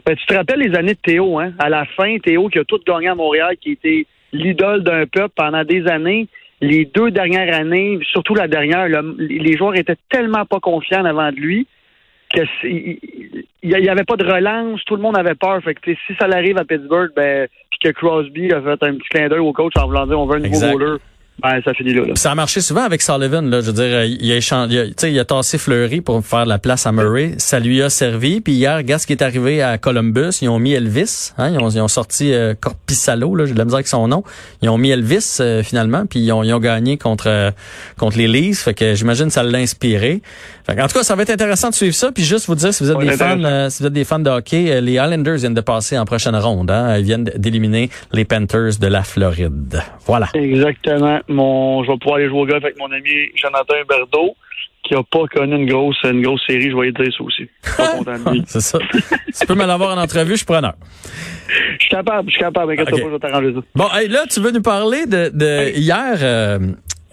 ben, 0.05 0.15
Tu 0.15 0.25
te 0.27 0.33
rappelles 0.35 0.59
les 0.59 0.77
années 0.77 0.93
de 0.93 0.99
Théo, 0.99 1.39
hein? 1.39 1.51
À 1.57 1.69
la 1.69 1.85
fin, 1.97 2.17
Théo 2.19 2.47
qui 2.49 2.59
a 2.59 2.63
tout 2.63 2.79
gagné 2.85 3.07
à 3.07 3.15
Montréal, 3.15 3.55
qui 3.59 3.71
était 3.71 4.05
l'idole 4.31 4.83
d'un 4.83 5.07
peuple 5.07 5.33
pendant 5.35 5.63
des 5.63 5.87
années. 5.87 6.27
les 6.61 6.85
deux 6.85 7.09
dernières 7.09 7.53
années, 7.55 7.99
surtout 8.11 8.35
la 8.35 8.47
dernière, 8.47 8.87
les 9.17 9.57
joueurs 9.57 9.75
étaient 9.75 9.97
tellement 10.09 10.45
pas 10.45 10.59
confiants 10.59 11.03
avant 11.05 11.31
de 11.31 11.37
lui 11.37 11.67
que 12.31 12.41
il 12.63 13.43
n'y 13.63 13.89
avait 13.89 14.03
pas 14.03 14.15
de 14.15 14.25
relance, 14.25 14.83
tout 14.85 14.95
le 14.95 15.01
monde 15.01 15.17
avait 15.17 15.35
peur. 15.35 15.61
Fait 15.63 15.75
que 15.75 15.93
si 15.93 16.15
ça 16.19 16.25
arrive 16.31 16.57
à 16.57 16.65
Pittsburgh, 16.65 17.11
ben 17.15 17.47
puis 17.69 17.79
que 17.79 17.89
Crosby 17.89 18.51
a 18.51 18.61
fait 18.61 18.83
un 18.83 18.95
petit 18.95 19.09
clin 19.09 19.29
d'œil 19.29 19.39
au 19.39 19.53
coach 19.53 19.73
en 19.77 19.87
voulant 19.87 20.05
dire 20.05 20.19
on 20.19 20.25
veut 20.25 20.37
un 20.37 20.39
nouveau 20.39 20.77
goaler. 20.77 20.97
Ben, 21.41 21.61
ça 21.63 21.73
finit 21.73 21.93
là, 21.93 22.03
Ça 22.15 22.31
a 22.31 22.35
marché 22.35 22.61
souvent 22.61 22.83
avec 22.83 23.01
Sullivan. 23.01 23.49
Là, 23.49 23.61
je 23.61 23.67
veux 23.67 23.73
dire, 23.73 24.03
il 24.03 24.31
a, 24.31 24.35
échangé, 24.35 24.73
il 24.73 25.05
a, 25.05 25.07
il 25.07 25.19
a 25.19 25.25
tassé 25.25 25.57
Fleury 25.57 26.01
pour 26.01 26.23
faire 26.25 26.45
la 26.45 26.59
place 26.59 26.85
à 26.85 26.91
Murray. 26.91 27.33
Ça 27.37 27.59
lui 27.59 27.81
a 27.81 27.89
servi. 27.89 28.41
Puis 28.41 28.53
hier, 28.53 28.77
regarde 28.77 29.01
ce 29.01 29.07
qui 29.07 29.13
est 29.13 29.23
arrivé 29.23 29.61
à 29.61 29.77
Columbus. 29.77 30.39
Ils 30.41 30.49
ont 30.49 30.59
mis 30.59 30.73
Elvis. 30.73 31.33
Hein, 31.37 31.51
ils, 31.53 31.59
ont, 31.59 31.69
ils 31.69 31.81
ont 31.81 31.87
sorti 31.87 32.33
euh, 32.33 32.53
Corpissalo. 32.59 33.35
Là, 33.35 33.45
j'ai 33.45 33.53
de 33.53 33.57
la 33.57 33.65
misère 33.65 33.77
avec 33.77 33.87
son 33.87 34.07
nom. 34.07 34.23
Ils 34.61 34.69
ont 34.69 34.77
mis 34.77 34.91
Elvis 34.91 35.37
euh, 35.39 35.63
finalement. 35.63 36.05
Puis 36.05 36.19
ils 36.19 36.31
ont, 36.31 36.43
ils 36.43 36.53
ont 36.53 36.59
gagné 36.59 36.97
contre 36.97 37.25
euh, 37.27 37.51
contre 37.97 38.17
les 38.17 38.27
Leafs. 38.27 38.59
Fait 38.59 38.73
que 38.73 38.93
j'imagine 38.93 39.27
que 39.27 39.33
ça 39.33 39.43
l'a 39.43 39.57
inspiré. 39.57 40.21
Fait 40.65 40.79
en 40.79 40.87
tout 40.87 40.93
cas, 40.93 41.03
ça 41.03 41.15
va 41.15 41.23
être 41.23 41.31
intéressant 41.31 41.69
de 41.69 41.75
suivre 41.75 41.95
ça. 41.95 42.11
Puis 42.11 42.23
juste 42.23 42.47
vous 42.47 42.55
dire, 42.55 42.73
si 42.73 42.83
vous 42.83 42.91
êtes 42.91 42.99
des 42.99 43.11
fans, 43.11 43.43
euh, 43.43 43.69
si 43.69 43.81
vous 43.81 43.87
êtes 43.87 43.93
des 43.93 44.03
fans 44.03 44.19
de 44.19 44.29
hockey, 44.29 44.79
les 44.81 44.93
Islanders 44.93 45.37
viennent 45.37 45.53
de 45.53 45.61
passer 45.61 45.97
en 45.97 46.05
prochaine 46.05 46.35
ronde. 46.35 46.69
Hein. 46.69 46.97
Ils 46.97 47.05
viennent 47.05 47.23
d'éliminer 47.23 47.89
les 48.13 48.25
Panthers 48.25 48.77
de 48.79 48.87
la 48.87 49.03
Floride. 49.03 49.81
Voilà. 50.05 50.29
Exactement. 50.33 51.19
Mon, 51.31 51.83
je 51.83 51.91
vais 51.91 51.97
pouvoir 51.97 52.17
aller 52.17 52.29
jouer 52.29 52.39
au 52.39 52.45
golf 52.45 52.63
avec 52.63 52.77
mon 52.79 52.91
ami 52.91 53.29
Jonathan 53.35 53.73
Berdo 53.87 54.35
qui 54.83 54.95
a 54.95 55.03
pas 55.03 55.25
connu 55.27 55.55
une 55.55 55.69
grosse 55.69 55.97
une 56.03 56.21
grosse 56.21 56.41
série, 56.47 56.71
je 56.71 56.75
vais 56.75 56.91
dire 56.91 57.13
ça 57.15 57.23
aussi. 57.23 57.47
C'est 58.47 58.61
ça. 58.61 58.79
tu 58.79 59.45
peux 59.45 59.55
me 59.55 59.65
l'avoir 59.65 59.97
en 59.97 60.01
entrevue, 60.01 60.31
je 60.31 60.37
suis 60.37 60.45
preneur. 60.45 60.73
Je 61.47 61.79
suis 61.79 61.89
capable, 61.89 62.29
je 62.29 62.33
suis 62.33 62.43
capable, 62.43 62.71
inquiète 62.71 62.91
okay. 62.91 63.01
pas, 63.01 63.07
je 63.07 63.13
vais 63.13 63.19
t'arranger 63.19 63.53
ça. 63.53 63.61
Bon, 63.75 63.87
hey, 63.93 64.07
là, 64.07 64.25
tu 64.29 64.39
veux 64.39 64.51
nous 64.51 64.61
parler 64.61 65.05
de, 65.05 65.29
de 65.33 65.77
hier, 65.77 66.17
euh, 66.21 66.59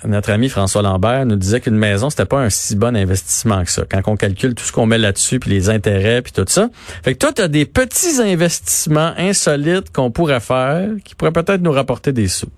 notre 0.04 0.30
ami 0.30 0.48
François 0.48 0.82
Lambert 0.82 1.26
nous 1.26 1.36
disait 1.36 1.60
qu'une 1.60 1.76
maison, 1.76 2.08
c'était 2.08 2.24
pas 2.24 2.40
un 2.40 2.50
si 2.50 2.76
bon 2.76 2.96
investissement 2.96 3.64
que 3.64 3.70
ça. 3.70 3.82
Quand 3.90 4.00
on 4.06 4.16
calcule 4.16 4.54
tout 4.54 4.64
ce 4.64 4.72
qu'on 4.72 4.86
met 4.86 4.98
là-dessus, 4.98 5.40
puis 5.40 5.50
les 5.50 5.70
intérêts, 5.70 6.22
puis 6.22 6.32
tout 6.32 6.44
ça. 6.46 6.68
Fait 7.02 7.14
que 7.14 7.18
toi, 7.18 7.32
tu 7.32 7.42
as 7.42 7.48
des 7.48 7.64
petits 7.64 8.22
investissements 8.22 9.12
insolites 9.16 9.90
qu'on 9.92 10.10
pourrait 10.10 10.40
faire, 10.40 10.88
qui 11.04 11.14
pourraient 11.14 11.32
peut-être 11.32 11.62
nous 11.62 11.72
rapporter 11.72 12.12
des 12.12 12.28
sous. 12.28 12.48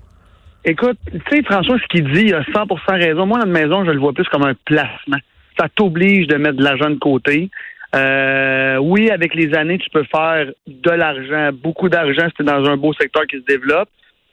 Écoute, 0.64 0.98
tu 1.10 1.20
sais, 1.30 1.42
François, 1.42 1.78
ce 1.78 1.86
qu'il 1.86 2.04
dit, 2.12 2.26
il 2.26 2.34
a 2.34 2.42
100% 2.42 2.78
raison. 2.88 3.26
Moi, 3.26 3.38
notre 3.38 3.50
maison, 3.50 3.84
je 3.84 3.90
le 3.90 3.98
vois 3.98 4.12
plus 4.12 4.28
comme 4.28 4.44
un 4.44 4.54
placement. 4.64 5.18
Ça 5.58 5.68
t'oblige 5.74 6.26
de 6.26 6.36
mettre 6.36 6.56
de 6.56 6.64
l'argent 6.64 6.90
de 6.90 6.98
côté. 6.98 7.50
Euh, 7.94 8.76
oui, 8.76 9.10
avec 9.10 9.34
les 9.34 9.54
années, 9.54 9.78
tu 9.78 9.90
peux 9.90 10.04
faire 10.04 10.46
de 10.66 10.90
l'argent, 10.90 11.50
beaucoup 11.52 11.88
d'argent 11.88 12.26
si 12.28 12.34
tu 12.34 12.42
es 12.42 12.44
dans 12.44 12.64
un 12.66 12.76
beau 12.76 12.92
secteur 12.92 13.26
qui 13.26 13.38
se 13.38 13.44
développe. 13.44 13.88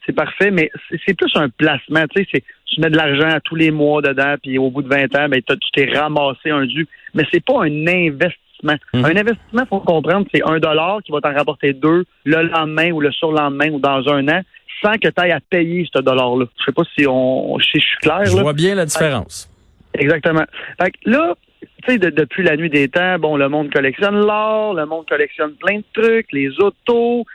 C'est 0.05 0.13
parfait, 0.13 0.51
mais 0.51 0.69
c'est 1.05 1.15
plus 1.15 1.31
un 1.35 1.49
placement. 1.49 2.05
Tu 2.15 2.23
sais, 2.25 2.43
tu 2.65 2.81
mets 2.81 2.89
de 2.89 2.97
l'argent 2.97 3.37
tous 3.43 3.55
les 3.55 3.71
mois 3.71 4.01
dedans, 4.01 4.35
puis 4.41 4.57
au 4.57 4.69
bout 4.69 4.81
de 4.81 4.89
20 4.89 5.15
ans, 5.15 5.29
ben, 5.29 5.41
tu 5.41 5.71
t'es 5.73 5.97
ramassé 5.97 6.49
un 6.49 6.65
dû. 6.65 6.87
Mais 7.13 7.23
c'est 7.31 7.43
pas 7.43 7.63
un 7.63 7.87
investissement. 7.87 8.75
Mmh. 8.93 9.05
Un 9.05 9.15
investissement, 9.15 9.65
faut 9.67 9.79
comprendre, 9.79 10.27
c'est 10.33 10.41
un 10.47 10.59
dollar 10.59 10.99
qui 11.03 11.11
va 11.11 11.21
t'en 11.21 11.33
rapporter 11.33 11.73
deux 11.73 12.05
le 12.25 12.43
lendemain 12.43 12.91
ou 12.91 13.01
le 13.01 13.11
surlendemain 13.11 13.69
ou 13.69 13.79
dans 13.79 14.07
un 14.09 14.27
an 14.29 14.41
sans 14.81 14.93
que 14.93 15.07
tu 15.07 15.21
ailles 15.21 15.31
à 15.31 15.39
payer 15.39 15.87
ce 15.93 16.01
dollar-là. 16.01 16.45
Je 16.59 16.65
sais 16.65 16.71
pas 16.71 16.83
si 16.97 17.05
on 17.07 17.57
si 17.59 17.79
je 17.79 17.85
suis 17.85 17.97
clair. 18.01 18.25
Je 18.25 18.37
vois 18.37 18.53
bien 18.53 18.75
la 18.75 18.85
différence. 18.85 19.49
Exactement. 19.93 20.45
Fait 20.81 20.91
que 20.91 20.97
là, 21.09 21.35
tu 21.83 21.93
sais, 21.93 21.97
depuis 21.97 22.43
la 22.43 22.55
nuit 22.55 22.69
des 22.69 22.87
temps, 22.87 23.17
bon, 23.19 23.37
le 23.37 23.49
monde 23.49 23.71
collectionne 23.71 24.15
l'or, 24.15 24.73
le 24.73 24.85
monde 24.85 25.07
collectionne 25.07 25.53
plein 25.55 25.77
de 25.77 25.83
trucs, 25.93 26.31
les 26.31 26.49
autos. 26.59 27.25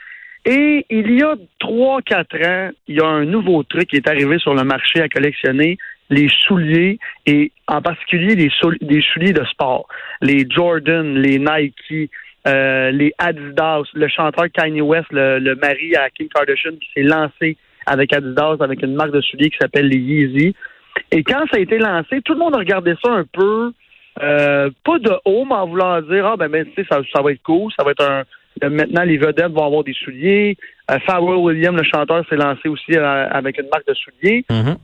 Et 0.45 0.85
il 0.89 1.17
y 1.17 1.23
a 1.23 1.35
trois, 1.59 2.01
quatre 2.01 2.35
ans, 2.45 2.69
il 2.87 2.95
y 2.95 2.99
a 2.99 3.05
un 3.05 3.25
nouveau 3.25 3.63
truc 3.63 3.89
qui 3.89 3.95
est 3.95 4.07
arrivé 4.07 4.37
sur 4.39 4.53
le 4.53 4.63
marché 4.63 5.01
à 5.01 5.07
collectionner, 5.07 5.77
les 6.09 6.29
souliers 6.45 6.99
et 7.25 7.51
en 7.67 7.81
particulier 7.81 8.35
les, 8.35 8.51
souliers 9.01 9.33
de 9.33 9.45
sport. 9.45 9.87
Les 10.21 10.45
Jordan, 10.49 11.15
les 11.15 11.39
Nike, 11.39 12.11
euh, 12.45 12.91
les 12.91 13.13
Adidas, 13.17 13.83
le 13.93 14.07
chanteur 14.09 14.45
Kanye 14.53 14.81
West, 14.81 15.07
le, 15.11 15.55
mari 15.55 15.95
à 15.95 16.09
Kim 16.09 16.27
Kardashian 16.27 16.73
qui 16.73 16.89
s'est 16.93 17.03
lancé 17.03 17.57
avec 17.85 18.13
Adidas, 18.13 18.57
avec 18.59 18.81
une 18.81 18.95
marque 18.95 19.11
de 19.11 19.21
souliers 19.21 19.49
qui 19.49 19.57
s'appelle 19.59 19.87
les 19.87 19.97
Yeezy. 19.97 20.55
Et 21.11 21.23
quand 21.23 21.45
ça 21.51 21.57
a 21.57 21.59
été 21.59 21.77
lancé, 21.77 22.21
tout 22.21 22.33
le 22.33 22.39
monde 22.39 22.55
a 22.55 22.59
regardé 22.59 22.95
ça 23.03 23.11
un 23.11 23.25
peu, 23.31 23.71
euh, 24.21 24.69
pas 24.83 24.99
de 24.99 25.11
haut, 25.25 25.45
mais 25.45 25.55
en 25.55 25.67
voulant 25.67 26.01
dire, 26.01 26.25
ah 26.25 26.35
ben, 26.37 26.49
ben 26.49 26.65
tu 26.65 26.73
sais, 26.75 26.87
ça, 26.89 26.99
ça 27.13 27.21
va 27.21 27.31
être 27.31 27.43
cool, 27.43 27.71
ça 27.77 27.83
va 27.83 27.91
être 27.91 28.07
un... 28.07 28.23
Maintenant, 28.69 29.03
les 29.03 29.17
vedettes 29.17 29.51
vont 29.51 29.65
avoir 29.65 29.83
des 29.83 29.93
souliers. 29.93 30.57
Euh, 30.91 30.99
Pharrell 31.07 31.37
Williams, 31.37 31.75
le 31.75 31.83
chanteur, 31.83 32.23
s'est 32.29 32.35
lancé 32.35 32.69
aussi 32.69 32.95
avec 32.95 33.57
une 33.57 33.67
marque 33.69 33.87
de 33.87 33.95
souliers. 33.95 34.45
Mm-hmm. 34.49 34.77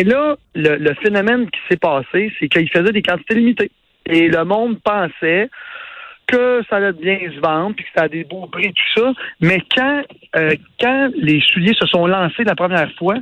Et 0.00 0.04
là, 0.04 0.36
le, 0.56 0.76
le 0.76 0.94
phénomène 0.94 1.48
qui 1.48 1.60
s'est 1.68 1.78
passé, 1.78 2.32
c'est 2.40 2.48
qu'il 2.48 2.68
faisait 2.68 2.90
des 2.90 3.02
quantités 3.02 3.34
limitées. 3.34 3.70
Et 4.06 4.28
le 4.28 4.44
monde 4.44 4.80
pensait 4.82 5.48
que 6.26 6.62
ça 6.68 6.76
allait 6.76 6.92
bien 6.92 7.18
se 7.34 7.40
vendre, 7.40 7.74
puis 7.74 7.84
que 7.84 7.90
ça 7.96 8.04
a 8.04 8.08
des 8.08 8.24
beaux 8.24 8.46
prix, 8.46 8.72
tout 8.72 9.00
ça. 9.00 9.12
Mais 9.40 9.58
quand, 9.74 10.02
euh, 10.36 10.54
quand 10.80 11.10
les 11.16 11.40
souliers 11.40 11.74
se 11.74 11.86
sont 11.86 12.06
lancés 12.06 12.44
la 12.44 12.54
première 12.54 12.90
fois, 12.98 13.16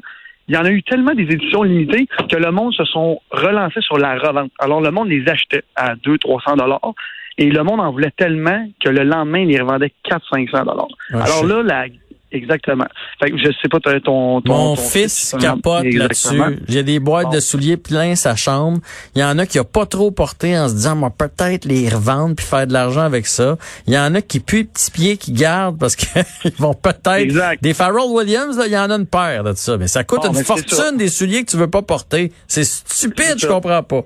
il 0.49 0.55
y 0.55 0.59
en 0.59 0.65
a 0.65 0.71
eu 0.71 0.83
tellement 0.83 1.15
des 1.15 1.23
éditions 1.23 1.63
limitées 1.63 2.09
que 2.29 2.37
le 2.37 2.51
monde 2.51 2.75
se 2.75 2.85
sont 2.85 3.21
relancés 3.31 3.81
sur 3.83 3.99
la 3.99 4.19
revente. 4.19 4.51
Alors, 4.59 4.81
le 4.81 4.91
monde 4.91 5.09
les 5.09 5.29
achetait 5.29 5.63
à 5.77 5.95
200-300 5.95 6.57
dollars. 6.57 6.93
Et 7.39 7.49
le 7.49 7.63
monde 7.63 7.81
en 7.81 7.93
voulait 7.93 8.13
tellement 8.17 8.69
que 8.85 8.91
le 8.91 9.05
lendemain, 9.05 9.39
il 9.39 9.49
les 9.49 9.61
revendait 9.61 9.93
400-500 10.05 10.65
dollars. 10.65 10.89
Alors 11.13 11.45
là, 11.47 11.63
la 11.63 11.85
Exactement. 12.33 12.87
Fait 13.21 13.31
que 13.31 13.39
je 13.39 13.51
sais 13.61 13.69
pas 13.69 13.81
ton, 13.81 14.41
ton 14.41 14.53
Mon 14.53 14.77
fils 14.77 15.35
capote 15.41 15.85
là-dessus. 15.85 16.41
J'ai 16.69 16.85
des 16.85 17.01
boîtes 17.01 17.33
de 17.33 17.41
souliers 17.41 17.77
plein 17.77 18.15
sa 18.15 18.37
chambre. 18.37 18.79
Il 19.17 19.21
y 19.21 19.25
en 19.25 19.39
a 19.39 19.47
qui 19.47 19.59
a 19.59 19.65
pas 19.65 19.87
trop 19.87 20.11
porté 20.13 20.57
en 20.57 20.69
se 20.69 20.75
disant 20.75 20.95
moi 20.95 21.11
peut-être 21.11 21.65
les 21.65 21.89
revendre 21.89 22.37
puis 22.37 22.47
faire 22.47 22.67
de 22.67 22.73
l'argent 22.73 23.03
avec 23.03 23.27
ça. 23.27 23.57
Il 23.87 23.95
y 23.95 23.99
en 23.99 24.15
a 24.15 24.23
qui 24.23 24.39
puent 24.39 24.65
petits 24.65 24.91
pieds 24.91 25.17
qui 25.17 25.33
gardent 25.33 25.79
parce 25.79 25.97
qu'ils 25.97 26.23
vont 26.59 26.75
peut-être 26.75 27.61
des 27.61 27.75
Pharrell 27.75 28.11
Williams 28.11 28.57
là, 28.57 28.67
il 28.67 28.73
y 28.73 28.79
en 28.79 28.91
a 28.91 28.95
une 28.95 29.07
paire 29.07 29.43
de 29.43 29.53
ça, 29.55 29.77
mais 29.77 29.89
ça 29.89 30.05
coûte 30.05 30.25
une 30.25 30.45
fortune 30.45 30.97
des 30.97 31.09
souliers 31.09 31.45
que 31.45 31.51
tu 31.51 31.57
veux 31.57 31.71
pas 31.71 31.83
porter. 31.83 32.33
C'est 32.47 32.65
stupide, 32.65 33.35
je 33.39 33.47
comprends 33.47 33.83
pas. 33.83 34.03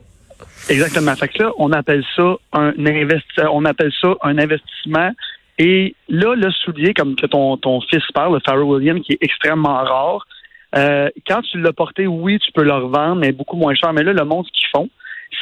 Exactement. 0.68 1.14
Fait 1.16 1.28
que 1.28 1.42
là, 1.42 1.52
on 1.58 1.72
appelle 1.72 2.02
ça 2.16 2.36
un 2.52 2.72
on 3.50 3.64
appelle 3.64 3.92
ça 4.00 4.14
un 4.22 4.38
investissement 4.38 5.10
et 5.58 5.94
là, 6.08 6.34
le 6.34 6.50
soulier, 6.50 6.94
comme 6.94 7.14
que 7.16 7.26
ton, 7.26 7.56
ton 7.56 7.80
fils 7.82 8.02
parle, 8.12 8.34
le 8.34 8.40
Farrell 8.44 8.64
Williams, 8.64 9.00
qui 9.04 9.12
est 9.12 9.18
extrêmement 9.20 9.82
rare, 9.84 10.26
euh, 10.76 11.08
quand 11.26 11.42
tu 11.42 11.60
l'as 11.60 11.72
porté, 11.72 12.06
oui, 12.06 12.38
tu 12.40 12.50
peux 12.52 12.64
le 12.64 12.72
revendre, 12.72 13.16
mais 13.16 13.32
beaucoup 13.32 13.56
moins 13.56 13.74
cher. 13.74 13.92
Mais 13.92 14.02
là, 14.02 14.12
le 14.12 14.24
monde, 14.24 14.46
ce 14.46 14.52
qu'ils 14.52 14.68
font, 14.74 14.90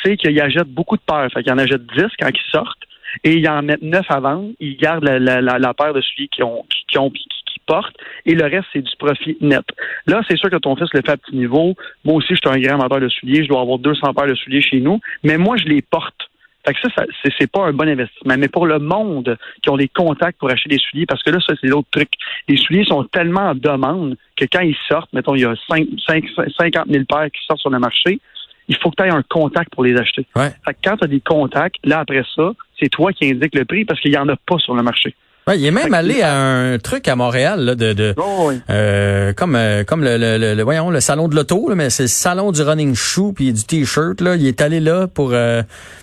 c'est 0.03 0.17
qu'ils 0.17 0.38
achètent 0.41 0.69
beaucoup 0.69 0.97
de 0.97 1.03
paires. 1.03 1.29
Fait 1.32 1.43
qu'ils 1.43 1.53
en 1.53 1.59
achètent 1.59 1.87
10 1.87 2.05
quand 2.20 2.29
ils 2.29 2.50
sortent 2.50 2.82
et 3.25 3.37
ils 3.37 3.49
en 3.49 3.62
mettent 3.62 3.83
9 3.83 4.04
à 4.11 4.21
vendre. 4.21 4.50
Ils 4.61 4.76
gardent 4.76 5.04
la, 5.04 5.19
la, 5.19 5.59
la, 5.59 5.75
paire 5.75 5.95
de 5.95 6.00
souliers 6.00 6.28
qu'ils 6.28 6.45
ont, 6.45 6.64
qui, 6.88 6.99
ont, 6.99 7.11
qui 7.11 7.61
portent 7.66 7.97
et 8.26 8.35
le 8.35 8.45
reste, 8.45 8.66
c'est 8.73 8.83
du 8.83 8.97
profit 8.99 9.37
net. 9.40 9.64
Là, 10.07 10.23
c'est 10.28 10.37
sûr 10.37 10.50
que 10.50 10.57
ton 10.57 10.76
fils 10.76 10.88
le 10.92 11.00
fait 11.00 11.12
à 11.12 11.16
petit 11.16 11.37
niveau. 11.37 11.75
Moi 12.04 12.16
aussi, 12.16 12.35
je 12.35 12.37
suis 12.37 12.57
un 12.57 12.61
grand 12.61 12.78
amateur 12.78 13.00
de 13.00 13.09
souliers. 13.09 13.45
Je 13.45 13.49
dois 13.49 13.62
avoir 13.62 13.78
200 13.78 14.12
paires 14.12 14.26
de 14.26 14.35
souliers 14.35 14.62
chez 14.62 14.81
nous. 14.81 15.00
Mais 15.23 15.38
moi, 15.38 15.57
je 15.57 15.64
les 15.64 15.81
porte. 15.83 16.28
Fait 16.64 16.75
que 16.75 16.81
ça, 16.81 16.88
ça 16.95 17.04
c'est 17.38 17.50
pas 17.50 17.66
un 17.66 17.73
bon 17.73 17.88
investissement. 17.88 18.37
Mais 18.38 18.49
pour 18.49 18.66
le 18.66 18.78
monde 18.78 19.37
qui 19.62 19.71
ont 19.71 19.76
les 19.76 19.88
contacts 19.88 20.38
pour 20.38 20.50
acheter 20.50 20.69
des 20.69 20.78
souliers, 20.78 21.07
parce 21.07 21.23
que 21.23 21.31
là, 21.31 21.38
ça, 21.47 21.54
c'est 21.61 21.66
l'autre 21.66 21.88
truc. 21.90 22.11
Les 22.49 22.57
souliers 22.57 22.85
sont 22.85 23.04
tellement 23.04 23.50
en 23.50 23.54
demande 23.54 24.16
que 24.37 24.45
quand 24.45 24.61
ils 24.61 24.76
sortent, 24.88 25.12
mettons, 25.12 25.35
il 25.35 25.42
y 25.42 25.45
a 25.45 25.54
5, 25.69 25.87
5, 26.07 26.25
50 26.57 26.87
000 26.88 27.04
paires 27.04 27.31
qui 27.33 27.45
sortent 27.47 27.61
sur 27.61 27.71
le 27.71 27.78
marché, 27.78 28.21
il 28.69 28.76
faut 28.76 28.90
que 28.90 29.02
tu 29.02 29.09
aies 29.09 29.12
un 29.12 29.23
contact 29.23 29.73
pour 29.73 29.85
les 29.85 29.97
acheter. 29.97 30.25
Ouais. 30.37 30.50
Fait 30.64 30.75
que 30.75 30.78
quand 30.85 30.97
tu 30.99 31.04
as 31.04 31.09
des 31.09 31.21
contacts, 31.21 31.76
là, 31.85 32.00
après 32.00 32.23
ça, 32.35 32.52
c'est 32.78 32.88
toi 32.88 33.12
qui 33.12 33.28
indiques 33.28 33.54
le 33.54 33.64
prix 33.64 33.85
parce 33.85 34.00
qu'il 34.00 34.12
y 34.12 34.19
en 34.19 34.28
a 34.28 34.37
pas 34.37 34.59
sur 34.59 34.75
le 34.75 34.83
marché. 34.83 35.14
Ouais, 35.49 35.58
il 35.58 35.66
est 35.66 35.72
même 35.72 35.92
allé 35.92 36.22
à 36.22 36.37
un 36.37 36.78
truc 36.78 37.08
à 37.08 37.16
Montréal 37.16 37.64
là, 37.64 37.75
de, 37.75 37.92
de 37.94 38.14
oh, 38.16 38.52
euh, 38.70 39.32
comme 39.32 39.56
euh, 39.56 39.82
comme 39.82 40.04
le, 40.04 40.16
le, 40.16 40.54
le, 40.54 40.62
voyons 40.62 40.88
le 40.88 41.00
salon 41.00 41.26
de 41.26 41.34
l'auto 41.34 41.68
mais 41.75 41.90
c'est 41.90 42.04
le 42.04 42.08
salon 42.08 42.52
du 42.52 42.62
running 42.62 42.94
shoe 42.94 43.32
puis 43.34 43.52
du 43.52 43.64
t-shirt 43.64 44.20
là. 44.20 44.37
Il 44.37 44.46
est 44.46 44.61
allé 44.61 44.78
là 44.78 45.08
pour 45.08 45.30
euh, 45.32 45.62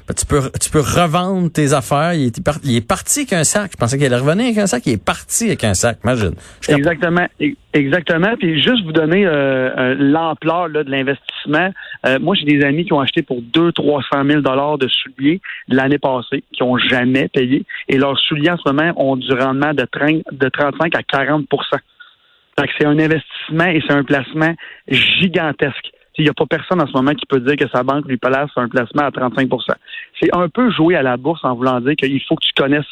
ben, 0.10 0.14
tu 0.14 0.26
peux 0.26 0.42
tu 0.60 0.70
peux 0.70 0.82
revendre 0.82 1.50
tes 1.50 1.72
affaires. 1.72 2.14
Il 2.16 2.26
est, 2.26 2.42
il 2.66 2.76
est 2.76 2.82
parti 2.82 3.20
avec 3.20 3.32
un 3.32 3.46
sac. 3.46 3.72
Je 3.72 3.78
pensais 3.78 3.98
qu'il 3.98 4.08
allait 4.08 4.18
revenir 4.18 4.46
avec 4.48 4.58
un 4.58 4.68
sac. 4.68 4.86
Il 4.88 4.94
est 4.94 4.98
parti 4.98 5.46
avec 5.46 5.64
un 5.64 5.74
sac 5.74 6.00
imagine. 6.04 6.34
Exactement 6.68 7.28
exactement. 7.74 8.36
Puis 8.38 8.62
juste 8.62 8.84
vous 8.84 8.92
donner 8.92 9.26
euh, 9.26 9.96
l'ampleur 9.98 10.68
là 10.68 10.84
de 10.84 10.92
l'investissement. 10.92 11.72
Moi 12.22 12.36
j'ai 12.36 12.46
des 12.46 12.64
amis 12.64 12.86
qui 12.86 12.94
ont 12.94 13.00
acheté 13.00 13.22
pour 13.22 13.42
2 13.42 13.72
300 13.72 14.24
000 14.26 14.42
dollars 14.42 14.78
de 14.78 14.88
souliers 14.88 15.42
l'année 15.68 15.98
passée 15.98 16.44
qui 16.54 16.64
ont 16.64 16.78
jamais 16.78 17.28
payé. 17.28 17.66
Et 17.88 17.98
leurs 17.98 18.18
souliers 18.20 18.52
en 18.52 18.58
ce 18.58 18.72
moment 18.72 18.94
ont 18.96 19.16
du 19.16 19.32
rendement 19.34 19.74
de, 19.74 19.86
30, 19.86 20.24
de 20.32 20.50
35 20.50 20.96
à 20.96 21.02
40% 21.02 21.46
c'est 22.78 22.86
un 22.86 23.00
investissement 23.00 23.66
et 23.66 23.82
c'est 23.88 23.94
un 23.94 24.04
placement 24.04 24.54
gigantesque. 24.88 25.92
Il 26.18 26.24
n'y 26.24 26.30
a 26.30 26.34
pas 26.34 26.46
personne 26.46 26.82
en 26.82 26.88
ce 26.88 26.92
moment 26.92 27.14
qui 27.14 27.26
peut 27.26 27.40
dire 27.40 27.56
que 27.56 27.70
sa 27.70 27.82
banque 27.82 28.06
lui 28.06 28.18
place 28.18 28.50
un 28.58 28.68
placement 28.68 29.04
à 29.04 29.10
35% 29.10 29.62
C'est 30.22 30.36
un 30.36 30.50
peu 30.50 30.70
jouer 30.70 30.98
à 30.98 31.02
la 31.02 31.16
bourse 31.16 31.46
en 31.46 31.56
voulant 31.56 31.80
dire 31.80 31.96
qu'il 31.96 32.22
faut 32.24 32.36
que 32.36 32.46
tu 32.46 32.52
connaisses 32.58 32.84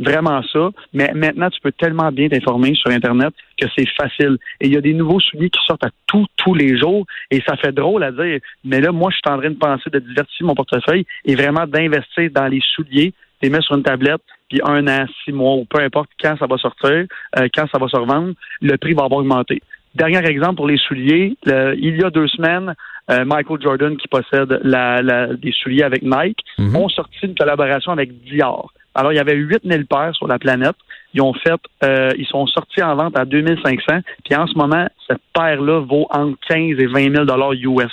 vraiment 0.00 0.42
ça. 0.52 0.70
Mais 0.92 1.12
maintenant, 1.14 1.50
tu 1.50 1.60
peux 1.60 1.72
tellement 1.72 2.10
bien 2.10 2.28
t'informer 2.28 2.74
sur 2.74 2.90
Internet 2.90 3.32
que 3.56 3.66
c'est 3.76 3.88
facile. 3.90 4.38
Et 4.60 4.66
il 4.66 4.74
y 4.74 4.76
a 4.76 4.80
des 4.80 4.94
nouveaux 4.94 5.20
souliers 5.20 5.50
qui 5.50 5.60
sortent 5.66 5.84
à 5.84 5.90
tous, 6.06 6.26
tous 6.36 6.54
les 6.54 6.78
jours. 6.78 7.06
Et 7.30 7.40
ça 7.46 7.56
fait 7.56 7.72
drôle 7.72 8.02
à 8.02 8.12
dire. 8.12 8.40
Mais 8.64 8.80
là, 8.80 8.92
moi, 8.92 9.10
je 9.10 9.16
suis 9.16 9.34
en 9.34 9.38
train 9.38 9.50
de 9.50 9.56
penser 9.56 9.90
de 9.90 9.98
diversifier 9.98 10.46
mon 10.46 10.54
portefeuille 10.54 11.06
et 11.24 11.34
vraiment 11.34 11.66
d'investir 11.66 12.30
dans 12.30 12.46
les 12.46 12.60
souliers, 12.74 13.12
les 13.42 13.50
mettre 13.50 13.64
sur 13.64 13.76
une 13.76 13.82
tablette, 13.82 14.22
puis 14.48 14.60
un 14.64 14.86
an, 14.88 15.06
six 15.24 15.32
mois, 15.32 15.54
ou 15.54 15.64
peu 15.64 15.80
importe 15.80 16.10
quand 16.20 16.36
ça 16.38 16.46
va 16.46 16.56
sortir, 16.58 17.06
euh, 17.38 17.48
quand 17.54 17.66
ça 17.72 17.78
va 17.78 17.88
se 17.88 17.96
revendre, 17.96 18.34
le 18.60 18.76
prix 18.76 18.94
va 18.94 19.04
avoir 19.04 19.20
augmenté. 19.20 19.62
Dernier 19.94 20.24
exemple 20.26 20.56
pour 20.56 20.68
les 20.68 20.76
souliers, 20.76 21.36
il 21.46 21.96
y 22.00 22.04
a 22.04 22.10
deux 22.10 22.28
semaines, 22.28 22.74
euh, 23.10 23.24
Michael 23.24 23.60
Jordan, 23.60 23.96
qui 23.96 24.06
possède 24.06 24.60
la, 24.62 25.34
des 25.34 25.52
souliers 25.52 25.82
avec 25.82 26.02
Nike, 26.02 26.38
mhm. 26.58 26.76
ont 26.76 26.88
sorti 26.88 27.18
une 27.24 27.34
collaboration 27.34 27.90
avec 27.92 28.22
Dior. 28.22 28.72
Alors, 28.94 29.12
il 29.12 29.16
y 29.16 29.20
avait 29.20 29.36
8000 29.36 29.86
paires 29.86 30.14
sur 30.14 30.26
la 30.26 30.38
planète. 30.38 30.76
Ils 31.14 31.22
ont 31.22 31.32
fait, 31.34 31.60
euh, 31.84 32.10
ils 32.18 32.26
sont 32.26 32.46
sortis 32.46 32.82
en 32.82 32.96
vente 32.96 33.16
à 33.16 33.24
2500. 33.24 34.00
Puis 34.24 34.34
en 34.34 34.46
ce 34.46 34.54
moment, 34.56 34.86
cette 35.08 35.22
paire-là 35.32 35.80
vaut 35.80 36.06
entre 36.10 36.38
15 36.48 36.78
et 36.78 36.86
20 36.86 37.14
000 37.14 37.24
dollars 37.24 37.52
US. 37.52 37.92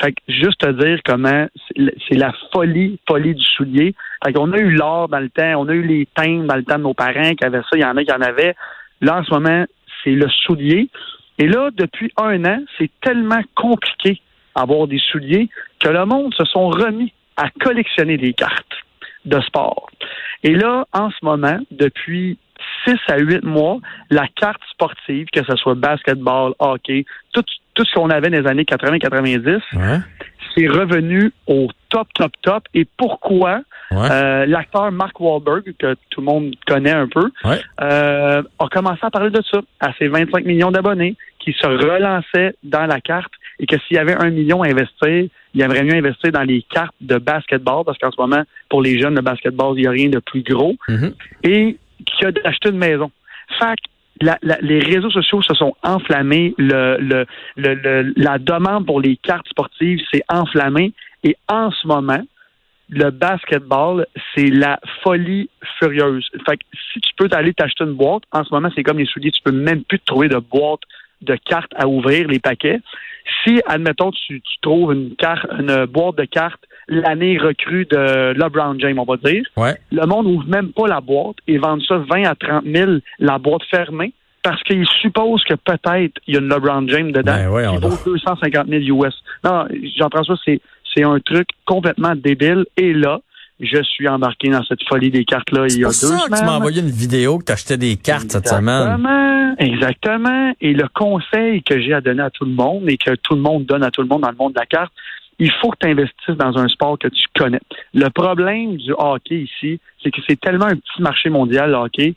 Fait 0.00 0.12
que 0.12 0.20
juste 0.28 0.60
te 0.60 0.70
dire 0.70 1.00
comment 1.04 1.46
c'est 2.08 2.16
la 2.16 2.32
folie, 2.52 3.00
folie 3.08 3.34
du 3.34 3.44
soulier. 3.44 3.94
Fait 4.24 4.32
qu'on 4.32 4.52
a 4.52 4.58
eu 4.58 4.70
l'or 4.70 5.08
dans 5.08 5.18
le 5.18 5.28
temps, 5.28 5.60
on 5.60 5.68
a 5.68 5.72
eu 5.72 5.82
les 5.82 6.06
teintes 6.14 6.46
dans 6.46 6.54
le 6.54 6.62
temps 6.62 6.78
de 6.78 6.84
nos 6.84 6.94
parents 6.94 7.34
qui 7.34 7.44
avaient 7.44 7.62
ça, 7.62 7.70
il 7.74 7.80
y 7.80 7.84
en 7.84 7.96
a 7.96 8.04
qui 8.04 8.12
en 8.12 8.20
avaient. 8.20 8.54
Là, 9.00 9.18
en 9.18 9.24
ce 9.24 9.32
moment, 9.32 9.64
c'est 10.04 10.12
le 10.12 10.28
soulier. 10.28 10.88
Et 11.38 11.48
là, 11.48 11.70
depuis 11.74 12.12
un 12.16 12.44
an, 12.44 12.60
c'est 12.78 12.90
tellement 13.00 13.42
compliqué 13.56 14.20
d'avoir 14.56 14.86
des 14.86 14.98
souliers 14.98 15.48
que 15.80 15.88
le 15.88 16.04
monde 16.04 16.32
se 16.34 16.44
sont 16.44 16.68
remis 16.68 17.12
à 17.36 17.50
collectionner 17.50 18.16
des 18.16 18.34
cartes 18.34 18.84
de 19.28 19.40
sport. 19.40 19.90
Et 20.42 20.54
là, 20.54 20.86
en 20.92 21.10
ce 21.10 21.24
moment, 21.24 21.58
depuis 21.70 22.38
6 22.86 22.96
à 23.08 23.18
8 23.18 23.44
mois, 23.44 23.78
la 24.10 24.26
carte 24.36 24.62
sportive, 24.70 25.26
que 25.32 25.44
ce 25.44 25.56
soit 25.56 25.74
basketball, 25.74 26.52
hockey, 26.58 27.04
tout, 27.32 27.44
tout 27.74 27.84
ce 27.84 27.94
qu'on 27.94 28.10
avait 28.10 28.30
dans 28.30 28.40
les 28.40 28.46
années 28.46 28.64
80-90, 28.64 29.60
c'est 30.56 30.66
revenu 30.66 31.32
au 31.46 31.68
top, 31.88 32.08
top, 32.14 32.32
top. 32.42 32.64
Et 32.74 32.86
pourquoi? 32.96 33.60
Euh, 33.92 34.44
l'acteur 34.46 34.92
Mark 34.92 35.18
Wahlberg, 35.18 35.74
que 35.78 35.94
tout 36.10 36.20
le 36.20 36.26
monde 36.26 36.54
connaît 36.66 36.92
un 36.92 37.08
peu, 37.08 37.30
euh, 37.80 38.42
a 38.58 38.68
commencé 38.70 39.00
à 39.02 39.10
parler 39.10 39.30
de 39.30 39.40
ça 39.50 39.60
à 39.80 39.92
ses 39.98 40.08
25 40.08 40.44
millions 40.44 40.70
d'abonnés, 40.70 41.16
qui 41.48 41.58
se 41.58 41.66
relançait 41.66 42.54
dans 42.62 42.86
la 42.86 43.00
carte 43.00 43.32
et 43.58 43.66
que 43.66 43.76
s'il 43.86 43.96
y 43.96 44.00
avait 44.00 44.14
un 44.14 44.30
million 44.30 44.62
à 44.62 44.68
investir, 44.68 45.28
il 45.54 45.62
aimerait 45.62 45.84
mieux 45.84 45.94
investir 45.94 46.30
dans 46.30 46.42
les 46.42 46.62
cartes 46.62 46.94
de 47.00 47.16
basketball 47.16 47.84
parce 47.84 47.98
qu'en 47.98 48.10
ce 48.10 48.20
moment, 48.20 48.42
pour 48.68 48.82
les 48.82 48.98
jeunes, 48.98 49.14
le 49.14 49.22
basketball, 49.22 49.74
il 49.76 49.82
n'y 49.82 49.86
a 49.86 49.90
rien 49.90 50.08
de 50.10 50.18
plus 50.18 50.42
gros. 50.42 50.76
Mm-hmm. 50.88 51.12
Et 51.44 51.78
qui 52.04 52.24
a 52.24 52.30
acheté 52.44 52.68
une 52.68 52.78
maison. 52.78 53.10
Fait 53.58 53.78
la, 54.20 54.36
les 54.60 54.80
réseaux 54.80 55.10
sociaux 55.10 55.42
se 55.42 55.54
sont 55.54 55.74
enflammés, 55.82 56.52
le, 56.58 56.98
le, 56.98 57.24
le, 57.56 58.12
la 58.16 58.38
demande 58.38 58.84
pour 58.84 59.00
les 59.00 59.16
cartes 59.16 59.46
sportives 59.48 60.00
s'est 60.12 60.24
enflammée 60.28 60.92
et 61.22 61.36
en 61.48 61.70
ce 61.70 61.86
moment, 61.86 62.22
le 62.90 63.10
basketball, 63.10 64.06
c'est 64.34 64.48
la 64.48 64.80
folie 65.02 65.48
furieuse. 65.78 66.28
Fait 66.46 66.56
que 66.56 66.64
si 66.92 67.00
tu 67.00 67.14
peux 67.16 67.28
aller 67.30 67.54
t'acheter 67.54 67.84
une 67.84 67.92
boîte, 67.94 68.24
en 68.32 68.42
ce 68.44 68.52
moment, 68.52 68.70
c'est 68.74 68.82
comme 68.82 68.98
les 68.98 69.06
souliers, 69.06 69.30
tu 69.30 69.42
peux 69.42 69.52
même 69.52 69.84
plus 69.84 70.00
trouver 70.00 70.28
de 70.28 70.38
boîte 70.38 70.80
de 71.22 71.36
cartes 71.36 71.72
à 71.76 71.88
ouvrir, 71.88 72.28
les 72.28 72.38
paquets. 72.38 72.80
Si, 73.44 73.60
admettons, 73.66 74.10
tu, 74.10 74.40
tu 74.40 74.60
trouves 74.62 74.92
une 74.92 75.14
carte, 75.16 75.46
une 75.58 75.86
boîte 75.86 76.16
de 76.16 76.24
cartes 76.24 76.62
l'année 76.88 77.38
recrue 77.38 77.84
de 77.84 78.32
LeBron 78.32 78.78
James, 78.78 78.98
on 78.98 79.04
va 79.04 79.16
dire, 79.18 79.44
le 79.92 80.06
monde 80.06 80.26
n'ouvre 80.26 80.48
même 80.48 80.72
pas 80.72 80.86
la 80.86 81.00
boîte 81.00 81.36
et 81.46 81.58
vend 81.58 81.78
ça 81.80 81.98
20 81.98 82.24
à 82.24 82.34
30 82.34 82.64
000 82.64 82.92
la 83.18 83.38
boîte 83.38 83.62
fermée 83.70 84.12
parce 84.42 84.62
qu'ils 84.62 84.86
supposent 85.02 85.44
que 85.44 85.54
peut-être 85.54 86.20
il 86.26 86.34
y 86.34 86.36
a 86.36 86.40
une 86.40 86.48
LeBron 86.48 86.88
James 86.88 87.12
dedans 87.12 87.50
ben 87.50 87.72
qui 87.72 87.76
vaut 87.82 87.96
250 88.04 88.68
000 88.68 89.04
US. 89.04 89.14
Non, 89.44 89.66
Jean-François, 89.98 90.36
c'est, 90.44 90.60
c'est 90.94 91.04
un 91.04 91.18
truc 91.20 91.48
complètement 91.66 92.14
débile. 92.16 92.64
Et 92.76 92.94
là, 92.94 93.20
je 93.60 93.82
suis 93.82 94.08
embarqué 94.08 94.50
dans 94.50 94.62
cette 94.64 94.82
folie 94.88 95.10
des 95.10 95.24
cartes-là 95.24 95.66
il 95.68 95.80
y 95.80 95.84
a 95.84 95.88
deux 95.88 95.92
ça 95.92 96.06
semaines. 96.06 96.38
tu 96.38 96.44
m'as 96.44 96.56
envoyé 96.56 96.80
une 96.80 96.90
vidéo 96.90 97.38
que 97.38 97.44
tu 97.44 97.52
achetais 97.52 97.76
des 97.76 97.96
cartes 97.96 98.30
cette 98.30 98.48
semaine. 98.48 99.04
Exactement. 99.58 100.52
Et 100.60 100.72
le 100.72 100.86
conseil 100.94 101.62
que 101.62 101.80
j'ai 101.80 101.92
à 101.92 102.00
donner 102.00 102.22
à 102.22 102.30
tout 102.30 102.44
le 102.44 102.52
monde 102.52 102.84
et 102.88 102.96
que 102.96 103.14
tout 103.16 103.34
le 103.34 103.40
monde 103.40 103.64
donne 103.64 103.82
à 103.82 103.90
tout 103.90 104.02
le 104.02 104.08
monde 104.08 104.22
dans 104.22 104.30
le 104.30 104.36
monde 104.36 104.52
de 104.52 104.60
la 104.60 104.66
carte, 104.66 104.92
il 105.40 105.50
faut 105.60 105.70
que 105.70 105.78
tu 105.80 105.88
investisses 105.88 106.36
dans 106.36 106.56
un 106.58 106.68
sport 106.68 106.98
que 106.98 107.08
tu 107.08 107.24
connais. 107.34 107.60
Le 107.94 108.08
problème 108.10 108.76
du 108.76 108.92
hockey 108.96 109.42
ici, 109.42 109.80
c'est 110.02 110.10
que 110.10 110.20
c'est 110.28 110.40
tellement 110.40 110.66
un 110.66 110.76
petit 110.76 111.00
marché 111.00 111.30
mondial, 111.30 111.70
le 111.70 111.76
hockey, 111.76 112.14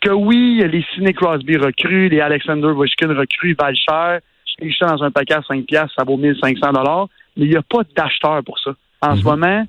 que 0.00 0.10
oui, 0.10 0.62
les 0.70 0.84
Sidney 0.92 1.12
Crosby 1.12 1.56
recrues, 1.56 2.08
les 2.08 2.20
Alexander 2.20 2.66
Ovechkin 2.66 3.08
recrues 3.08 3.54
valent 3.58 3.76
cher. 3.88 4.20
Je 4.46 4.68
suis 4.68 4.76
dans 4.80 5.02
un 5.02 5.10
paquet 5.10 5.34
à 5.34 5.42
5 5.42 5.64
piastres, 5.64 5.94
ça 5.96 6.04
vaut 6.04 6.16
1500 6.16 6.72
dollars, 6.72 7.08
mais 7.36 7.44
il 7.44 7.50
n'y 7.50 7.56
a 7.56 7.62
pas 7.62 7.82
d'acheteurs 7.96 8.42
pour 8.44 8.58
ça. 8.58 8.72
En 9.00 9.16
ce 9.16 9.22
mhm. 9.22 9.24
moment, 9.24 9.64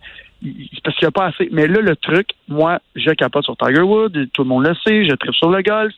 parce 0.83 0.95
qu'il 0.97 1.05
n'y 1.05 1.09
a 1.09 1.12
pas 1.12 1.27
assez. 1.27 1.50
Mais 1.51 1.67
là, 1.67 1.79
le 1.81 1.95
truc, 1.95 2.29
moi, 2.47 2.79
je 2.95 3.12
capote 3.12 3.45
sur 3.45 3.57
Tiger 3.57 3.81
Woods, 3.81 4.27
tout 4.33 4.43
le 4.43 4.50
monde 4.50 4.67
le 4.67 4.75
sait, 4.85 5.05
je 5.05 5.15
tripe 5.15 5.33
sur 5.35 5.50
le 5.50 5.62
golf. 5.62 5.93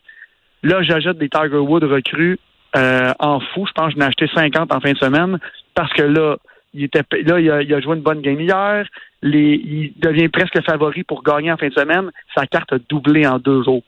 Là, 0.63 0.81
j'achète 0.83 1.17
des 1.17 1.29
Tiger 1.29 1.57
Woods 1.57 1.85
recrues 1.85 2.39
euh, 2.75 3.13
en 3.19 3.39
fou. 3.39 3.65
Je 3.67 3.71
pense 3.73 3.93
que 3.93 3.99
j'en 3.99 4.05
ai 4.05 4.09
acheté 4.09 4.27
50 4.33 4.71
en 4.73 4.79
fin 4.79 4.93
de 4.93 4.97
semaine 4.97 5.39
parce 5.73 5.91
que 5.93 6.03
là, 6.03 6.37
il 6.73 6.83
était 6.83 7.03
là, 7.23 7.39
il 7.39 7.73
a, 7.73 7.81
joué 7.81 7.95
une 7.95 8.01
bonne 8.01 8.21
game 8.21 8.39
hier. 8.39 8.85
il 9.23 9.93
devient 9.97 10.27
presque 10.29 10.61
favori 10.63 11.03
pour 11.03 11.23
gagner 11.23 11.51
en 11.51 11.57
fin 11.57 11.69
de 11.69 11.73
semaine. 11.73 12.11
Sa 12.35 12.45
carte 12.47 12.73
a 12.73 12.77
doublé 12.89 13.25
en 13.25 13.39
deux 13.39 13.63
jours. 13.63 13.83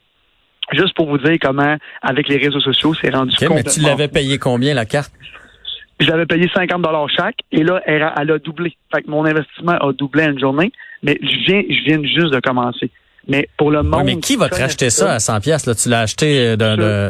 Juste 0.73 0.95
pour 0.95 1.07
vous 1.07 1.17
dire 1.17 1.37
comment, 1.41 1.77
avec 2.01 2.27
les 2.27 2.37
réseaux 2.37 2.59
sociaux, 2.59 2.93
c'est 2.93 3.13
rendu 3.13 3.33
okay, 3.35 3.47
Mais 3.53 3.63
tu 3.63 3.79
l'avais 3.81 4.09
payé 4.09 4.37
combien 4.37 4.73
la 4.73 4.85
carte? 4.85 5.13
Je 5.99 6.07
l'avais 6.07 6.25
payé 6.25 6.49
50 6.53 6.81
dollars 6.81 7.09
chaque 7.09 7.37
et 7.51 7.63
là, 7.63 7.81
elle 7.85 8.03
a, 8.03 8.13
elle 8.19 8.31
a, 8.31 8.39
doublé. 8.39 8.75
Fait 8.93 9.01
que 9.01 9.09
mon 9.09 9.25
investissement 9.25 9.73
a 9.73 9.91
doublé 9.93 10.25
en 10.25 10.31
une 10.31 10.39
journée, 10.39 10.71
mais 11.01 11.17
je 11.21 11.45
viens, 11.47 11.63
je 11.67 11.83
viens 11.85 12.03
juste 12.03 12.33
de 12.33 12.39
commencer. 12.39 12.91
Mais 13.27 13.49
pour 13.57 13.71
le 13.71 13.83
moment. 13.83 14.03
mais 14.03 14.17
qui 14.19 14.35
va 14.35 14.49
te 14.49 14.59
racheter 14.59 14.89
ça 14.89 15.13
à 15.13 15.19
100 15.19 15.41
pièces 15.41 15.65
là? 15.65 15.75
Tu 15.75 15.89
l'as 15.89 16.01
acheté 16.01 16.55
euh, 16.59 17.09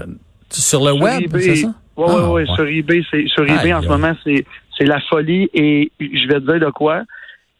sur, 0.49 0.83
le 0.83 0.93
web, 0.93 1.29
c'est 1.37 1.55
ça? 1.57 1.67
Oui, 1.95 2.05
oui, 2.07 2.45
oui. 2.47 2.55
Sur 2.55 2.67
eBay, 2.67 3.03
c'est 3.11 3.27
sur 3.27 3.43
eBay 3.43 3.73
en 3.73 3.81
ce 3.81 3.87
moment, 3.87 4.13
c'est 4.23 4.45
c'est 4.77 4.85
la 4.85 4.99
folie. 5.01 5.49
Et 5.53 5.91
je 5.99 6.27
vais 6.27 6.39
te 6.39 6.51
dire 6.51 6.67
de 6.67 6.71
quoi. 6.71 7.03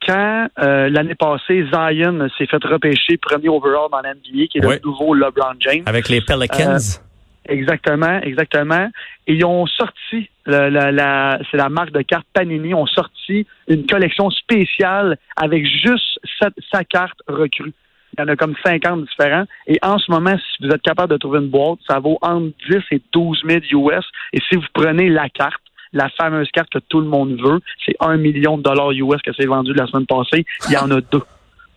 Quand 0.06 0.48
euh, 0.60 0.90
l'année 0.90 1.16
passée, 1.16 1.66
Zion 1.74 2.28
s'est 2.38 2.46
fait 2.46 2.64
repêcher 2.64 3.18
premier 3.18 3.50
overall 3.50 3.90
dans 3.92 3.98
l'NBA, 3.98 4.48
qui 4.50 4.60
est 4.60 4.62
le 4.62 4.80
nouveau 4.84 5.14
LeBron 5.14 5.56
James. 5.60 5.84
Avec 5.86 6.08
les 6.08 6.22
Pelicans? 6.22 6.78
Euh, 6.78 7.07
exactement, 7.48 8.20
exactement. 8.22 8.90
Et 9.28 9.34
ils 9.34 9.46
ont 9.46 9.66
sorti, 9.68 10.30
la, 10.46 10.70
la, 10.70 11.40
c'est 11.50 11.58
la 11.58 11.70
marque 11.70 11.92
de 11.92 12.02
cartes 12.02 12.28
Panini, 12.34 12.74
ont 12.74 12.86
sorti 12.88 13.46
une 13.68 13.86
collection 13.86 14.30
spéciale 14.30 15.18
avec 15.36 15.66
juste 15.66 16.20
sa, 16.40 16.50
sa 16.72 16.84
carte 16.84 17.20
recrue. 17.28 17.74
Il 18.14 18.22
y 18.22 18.24
en 18.24 18.28
a 18.30 18.36
comme 18.36 18.56
50 18.66 19.06
différents. 19.06 19.46
Et 19.68 19.78
en 19.82 20.00
ce 20.00 20.10
moment, 20.12 20.36
si 20.38 20.66
vous 20.66 20.74
êtes 20.74 20.82
capable 20.82 21.12
de 21.12 21.18
trouver 21.18 21.40
une 21.40 21.50
boîte, 21.50 21.80
ça 21.88 22.00
vaut 22.00 22.18
entre 22.22 22.54
10 22.70 22.78
et 22.92 23.02
12 23.12 23.44
000 23.72 23.90
US. 23.90 24.06
Et 24.34 24.40
si 24.50 24.56
vous 24.56 24.66
prenez 24.74 25.10
la 25.10 25.30
carte, 25.30 25.62
la 25.94 26.10
fameuse 26.10 26.50
carte 26.52 26.70
que 26.70 26.80
tout 26.80 27.02
le 27.02 27.08
monde 27.08 27.40
veut, 27.40 27.60
c'est 27.86 27.96
un 28.00 28.18
million 28.18 28.58
de 28.58 28.64
dollars 28.64 28.92
US 28.92 29.22
que 29.22 29.32
c'est 29.38 29.46
vendu 29.46 29.74
la 29.74 29.88
semaine 29.88 30.06
passée. 30.06 30.46
Il 30.68 30.74
y 30.74 30.78
en 30.78 30.90
a 30.92 31.02
deux. 31.02 31.22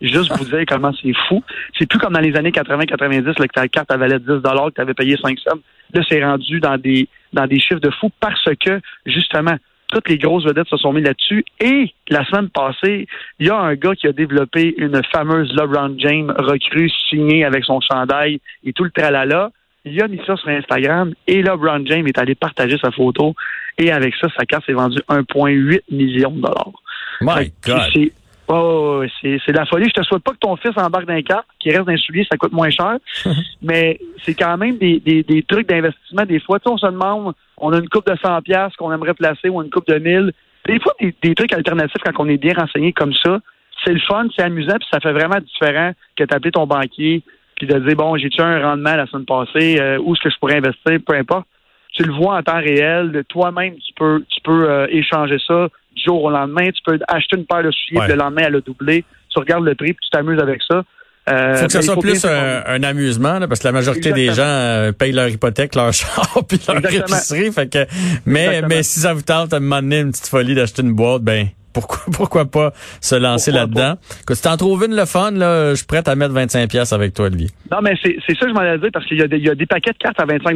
Juste 0.01 0.35
vous 0.35 0.45
dire 0.45 0.63
comment 0.67 0.91
c'est 1.01 1.13
fou. 1.27 1.43
C'est 1.77 1.87
plus 1.87 1.99
comme 1.99 2.13
dans 2.13 2.19
les 2.19 2.35
années 2.35 2.51
80-90, 2.51 3.33
que 3.35 3.45
ta 3.53 3.67
carte 3.67 3.93
valait 3.93 4.19
10 4.19 4.25
dollars, 4.25 4.67
que 4.69 4.75
tu 4.75 4.81
avais 4.81 4.93
payé 4.93 5.15
5 5.21 5.37
cents. 5.39 5.59
Là, 5.93 6.01
c'est 6.09 6.23
rendu 6.23 6.59
dans 6.59 6.77
des, 6.77 7.07
dans 7.33 7.45
des 7.45 7.59
chiffres 7.59 7.79
de 7.79 7.91
fou 7.91 8.09
parce 8.19 8.43
que, 8.59 8.79
justement, 9.05 9.55
toutes 9.91 10.09
les 10.09 10.17
grosses 10.17 10.45
vedettes 10.45 10.69
se 10.69 10.77
sont 10.77 10.93
mis 10.93 11.01
là-dessus. 11.01 11.43
Et 11.59 11.93
la 12.09 12.25
semaine 12.25 12.49
passée, 12.49 13.07
il 13.39 13.47
y 13.47 13.49
a 13.49 13.57
un 13.57 13.75
gars 13.75 13.93
qui 13.93 14.07
a 14.07 14.13
développé 14.13 14.73
une 14.77 15.01
fameuse 15.11 15.53
LeBron 15.53 15.95
James 15.99 16.33
recrue 16.37 16.89
signée 17.09 17.45
avec 17.45 17.65
son 17.65 17.79
chandail 17.81 18.39
et 18.63 18.73
tout 18.73 18.83
le 18.83 18.91
tralala. 18.91 19.51
Il 19.83 20.01
a 20.01 20.07
mis 20.07 20.21
ça 20.25 20.37
sur 20.37 20.47
Instagram 20.47 21.13
et 21.27 21.41
LeBron 21.41 21.85
James 21.85 22.07
est 22.07 22.17
allé 22.17 22.35
partager 22.35 22.77
sa 22.77 22.91
photo 22.91 23.35
et 23.77 23.91
avec 23.91 24.15
ça, 24.15 24.27
sa 24.37 24.45
carte 24.45 24.65
s'est 24.65 24.73
vendue 24.73 25.01
1,8 25.09 25.81
million 25.91 26.31
de 26.31 26.41
dollars. 26.41 26.71
My 27.19 27.51
God. 27.63 28.11
Oh, 28.53 29.01
c'est 29.21 29.53
la 29.53 29.65
folie. 29.65 29.85
Je 29.87 30.01
te 30.01 30.03
souhaite 30.03 30.23
pas 30.23 30.31
que 30.31 30.39
ton 30.39 30.57
fils 30.57 30.71
embarque 30.75 31.05
dans 31.05 31.13
un 31.13 31.21
carte, 31.21 31.47
qui 31.57 31.69
reste 31.69 31.85
dans 31.85 31.93
un 31.93 31.97
soulier, 31.97 32.27
ça 32.29 32.37
coûte 32.37 32.51
moins 32.51 32.69
cher. 32.69 32.97
mais 33.61 33.97
c'est 34.23 34.33
quand 34.33 34.57
même 34.57 34.77
des, 34.77 34.99
des, 34.99 35.23
des 35.23 35.41
trucs 35.43 35.69
d'investissement. 35.69 36.25
Des 36.25 36.41
fois, 36.41 36.59
on 36.65 36.77
se 36.77 36.85
demande, 36.85 37.33
on 37.57 37.71
a 37.71 37.77
une 37.77 37.87
coupe 37.87 38.11
de 38.11 38.17
100 38.21 38.41
pièces 38.41 38.75
qu'on 38.77 38.91
aimerait 38.91 39.13
placer 39.13 39.47
ou 39.47 39.61
une 39.61 39.69
coupe 39.69 39.87
de 39.87 39.97
1000. 39.97 40.33
Des 40.67 40.79
fois, 40.81 40.91
des, 40.99 41.15
des 41.23 41.33
trucs 41.33 41.53
alternatifs 41.53 42.01
quand 42.03 42.11
on 42.19 42.27
est 42.27 42.37
bien 42.37 42.53
renseigné 42.53 42.91
comme 42.91 43.13
ça, 43.13 43.39
c'est 43.85 43.93
le 43.93 44.01
fun, 44.01 44.27
c'est 44.35 44.43
amusant, 44.43 44.75
puis 44.77 44.87
ça 44.91 44.99
fait 44.99 45.13
vraiment 45.13 45.39
différent 45.39 45.93
que 46.17 46.25
d'appeler 46.25 46.51
ton 46.51 46.67
banquier 46.67 47.23
puis 47.55 47.67
de 47.67 47.79
dire 47.79 47.95
bon, 47.95 48.17
j'ai-tu 48.17 48.41
un 48.41 48.59
rendement 48.59 48.95
la 48.95 49.05
semaine 49.05 49.25
passée, 49.25 49.79
euh, 49.79 49.99
où 49.99 50.13
est-ce 50.13 50.21
que 50.23 50.29
je 50.29 50.37
pourrais 50.39 50.57
investir, 50.57 50.97
peu 51.05 51.15
importe 51.15 51.47
tu 51.91 52.03
le 52.03 52.13
vois 52.13 52.37
en 52.37 52.43
temps 52.43 52.59
réel. 52.59 53.23
Toi-même, 53.27 53.75
tu 53.75 53.93
peux, 53.95 54.23
tu 54.29 54.41
peux 54.41 54.69
euh, 54.69 54.87
échanger 54.89 55.37
ça 55.45 55.67
du 55.95 56.03
jour 56.03 56.23
au 56.23 56.29
lendemain. 56.29 56.69
Tu 56.71 56.81
peux 56.85 56.99
acheter 57.07 57.37
une 57.37 57.45
paire 57.45 57.63
de 57.63 57.71
souliers, 57.71 58.07
le 58.07 58.15
lendemain, 58.15 58.43
elle 58.47 58.55
a 58.55 58.61
doublé. 58.61 59.03
Tu 59.29 59.39
regardes 59.39 59.65
le 59.65 59.75
prix, 59.75 59.93
puis 59.93 60.03
tu 60.03 60.09
t'amuses 60.09 60.39
avec 60.39 60.61
ça. 60.69 60.83
Euh, 61.29 61.55
faut 61.55 61.67
que 61.67 61.71
ce 61.71 61.77
ben, 61.77 61.83
soit 61.83 61.97
plus 61.97 62.25
un, 62.25 62.83
amusement, 62.83 63.39
parce 63.47 63.59
que 63.59 63.67
la 63.67 63.71
majorité 63.71 64.11
des 64.11 64.33
gens 64.33 64.43
euh, 64.43 64.91
payent 64.91 65.11
leur 65.11 65.29
hypothèque, 65.29 65.75
leur 65.75 65.93
char, 65.93 66.43
puis 66.47 66.59
leur 66.67 66.77
épicerie. 66.77 67.51
Fait 67.51 67.71
que, 67.71 67.85
mais, 68.25 68.61
mais 68.67 68.83
si 68.83 69.01
ça 69.01 69.13
vous 69.13 69.21
tente 69.21 69.53
à 69.53 69.59
me 69.59 69.69
donner 69.69 69.99
une 69.99 70.11
petite 70.11 70.27
folie 70.27 70.55
d'acheter 70.55 70.81
une 70.81 70.93
boîte, 70.93 71.21
ben 71.21 71.47
pourquoi 71.73 71.99
pourquoi 72.13 72.45
pas 72.45 72.73
se 72.99 73.15
lancer 73.15 73.51
là-dedans? 73.51 73.95
Que 74.25 74.33
si 74.33 74.41
t'en 74.41 74.57
trouves 74.57 74.83
une 74.85 74.95
le 74.95 75.05
fun, 75.05 75.31
là, 75.31 75.71
je 75.71 75.75
suis 75.75 75.85
prêt 75.85 76.07
à 76.07 76.15
mettre 76.15 76.33
25 76.33 76.69
pièces 76.69 76.91
avec 76.91 77.13
toi, 77.13 77.27
Olivier. 77.27 77.49
Non, 77.71 77.79
mais 77.81 77.93
c'est 78.01 78.17
ça 78.17 78.45
que 78.45 78.49
je 78.49 78.53
m'en 78.53 78.63
ai 78.63 78.77
dit 78.79 78.89
parce 78.91 79.05
qu'il 79.05 79.17
y, 79.17 79.23
a 79.23 79.27
des, 79.27 79.37
il 79.37 79.45
y 79.45 79.49
a 79.49 79.55
des 79.55 79.67
paquets 79.67 79.91
de 79.91 79.97
cartes 79.97 80.19
à 80.19 80.25
25 80.25 80.55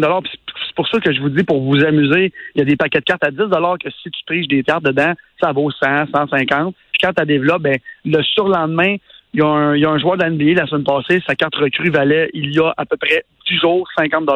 C'est 0.76 0.84
pour 0.84 0.90
ça 0.90 1.00
que 1.00 1.14
je 1.14 1.22
vous 1.22 1.30
dis, 1.30 1.44
pour 1.46 1.62
vous 1.62 1.86
amuser, 1.86 2.34
il 2.54 2.60
y 2.60 2.62
a 2.62 2.66
des 2.66 2.76
paquets 2.76 3.00
de 3.00 3.06
cartes 3.06 3.24
à 3.24 3.32
10 3.32 3.38
que 3.82 3.90
si 3.90 4.12
tu 4.12 4.24
triches 4.26 4.48
des 4.50 4.62
cartes 4.62 4.84
dedans, 4.84 5.14
ça 5.42 5.54
vaut 5.54 5.72
100, 5.72 6.08
150. 6.14 6.76
Puis 6.92 7.00
quand 7.02 7.14
tu 7.18 7.26
développes, 7.26 7.62
ben, 7.62 7.78
le 8.04 8.22
surlendemain, 8.24 8.98
il 9.34 9.40
y, 9.40 9.42
a 9.42 9.48
un, 9.48 9.76
il 9.76 9.82
y 9.82 9.86
a 9.86 9.90
un 9.90 9.98
joueur 9.98 10.18
d'NBA 10.18 10.54
la 10.54 10.68
semaine 10.68 10.84
passée, 10.84 11.22
sa 11.26 11.36
carte 11.36 11.56
recrue 11.56 11.92
valait, 11.92 12.30
il 12.34 12.54
y 12.54 12.60
a 12.60 12.74
à 12.76 12.86
peu 12.86 12.98
près 12.98 13.24
10 13.50 13.58
jours, 13.58 13.88
50 13.98 14.30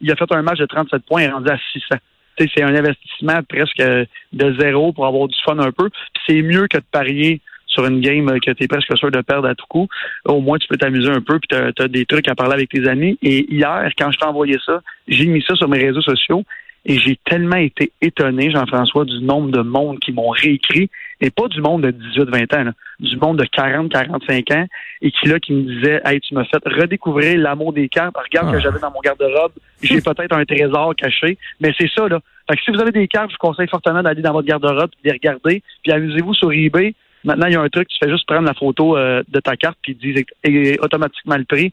Il 0.00 0.12
a 0.12 0.14
fait 0.14 0.32
un 0.32 0.42
match 0.42 0.58
de 0.58 0.66
37 0.66 1.02
points 1.06 1.22
et 1.22 1.28
rendu 1.28 1.50
à 1.50 1.58
600 1.72 1.96
c'est 2.38 2.62
un 2.62 2.74
investissement 2.74 3.40
presque 3.48 3.82
de 3.82 4.56
zéro 4.58 4.92
pour 4.92 5.06
avoir 5.06 5.28
du 5.28 5.36
fun 5.44 5.58
un 5.58 5.72
peu. 5.72 5.90
C'est 6.26 6.42
mieux 6.42 6.68
que 6.68 6.78
de 6.78 6.84
parier 6.90 7.40
sur 7.70 7.86
une 7.86 8.00
game 8.00 8.26
que 8.40 8.50
tu 8.50 8.64
es 8.64 8.68
presque 8.68 8.96
sûr 8.98 9.10
de 9.10 9.20
perdre 9.22 9.48
à 9.48 9.54
tout 9.54 9.66
coup. 9.68 9.88
Au 10.26 10.40
moins, 10.40 10.58
tu 10.58 10.68
peux 10.68 10.76
t'amuser 10.76 11.08
un 11.08 11.20
peu, 11.20 11.38
puis 11.38 11.48
tu 11.48 11.82
as, 11.82 11.88
des 11.88 12.04
trucs 12.04 12.28
à 12.28 12.34
parler 12.34 12.54
avec 12.54 12.68
tes 12.68 12.86
amis. 12.86 13.18
Et 13.22 13.52
hier, 13.52 13.90
quand 13.98 14.10
je 14.10 14.18
t'ai 14.18 14.26
envoyé 14.26 14.56
ça, 14.64 14.80
j'ai 15.08 15.26
mis 15.26 15.42
ça 15.42 15.54
sur 15.54 15.68
mes 15.68 15.78
réseaux 15.78 16.02
sociaux 16.02 16.44
et 16.86 16.98
j'ai 16.98 17.18
tellement 17.26 17.56
été 17.56 17.92
étonné, 18.00 18.50
Jean-François, 18.50 19.04
du 19.04 19.22
nombre 19.22 19.50
de 19.50 19.60
monde 19.60 19.98
qui 19.98 20.12
m'ont 20.12 20.30
réécrit, 20.30 20.88
et 21.20 21.30
pas 21.30 21.46
du 21.48 21.60
monde 21.60 21.82
de 21.82 21.90
18-20 21.90 22.56
ans, 22.56 22.70
du 23.00 23.16
monde 23.18 23.38
de 23.38 23.44
40-45 23.44 24.56
ans, 24.56 24.66
et 25.02 25.10
qui 25.10 25.28
là, 25.28 25.38
qui 25.38 25.52
me 25.52 25.62
disait 25.62 26.00
Hey, 26.04 26.20
tu 26.20 26.34
m'as 26.34 26.44
fait 26.44 26.62
redécouvrir 26.64 27.38
l'amour 27.38 27.74
des 27.74 27.88
cartes. 27.88 28.16
Regarde 28.16 28.50
que 28.50 28.56
ah. 28.56 28.60
j'avais 28.60 28.78
dans 28.78 28.90
mon 28.90 29.00
garde-robe, 29.00 29.52
j'ai 29.82 30.00
peut-être 30.00 30.34
un 30.34 30.44
trésor 30.46 30.94
caché. 30.96 31.36
Mais 31.60 31.72
c'est 31.78 31.90
ça, 31.94 32.08
là. 32.08 32.20
Fait 32.48 32.56
que 32.56 32.62
si 32.62 32.70
vous 32.70 32.80
avez 32.80 32.92
des 32.92 33.08
cartes, 33.08 33.30
je 33.30 33.36
vous 33.40 33.48
conseille 33.48 33.68
fortement 33.68 34.02
d'aller 34.02 34.22
dans 34.22 34.32
votre 34.32 34.48
garde-robe, 34.48 34.90
de 34.90 34.96
les 35.04 35.12
regarder, 35.12 35.62
puis 35.82 35.92
amusez-vous 35.92 36.34
sur 36.34 36.50
eBay. 36.50 36.94
Maintenant, 37.24 37.46
il 37.46 37.52
y 37.52 37.56
a 37.56 37.60
un 37.60 37.68
truc, 37.68 37.88
tu 37.88 37.98
fais 38.02 38.10
juste 38.10 38.26
prendre 38.26 38.46
la 38.46 38.54
photo 38.54 38.96
euh, 38.96 39.22
de 39.28 39.40
ta 39.40 39.56
carte, 39.56 39.78
puis 39.82 39.96
il 40.00 40.14
dit 40.14 40.78
automatiquement 40.80 41.36
le 41.36 41.44
prix. 41.44 41.72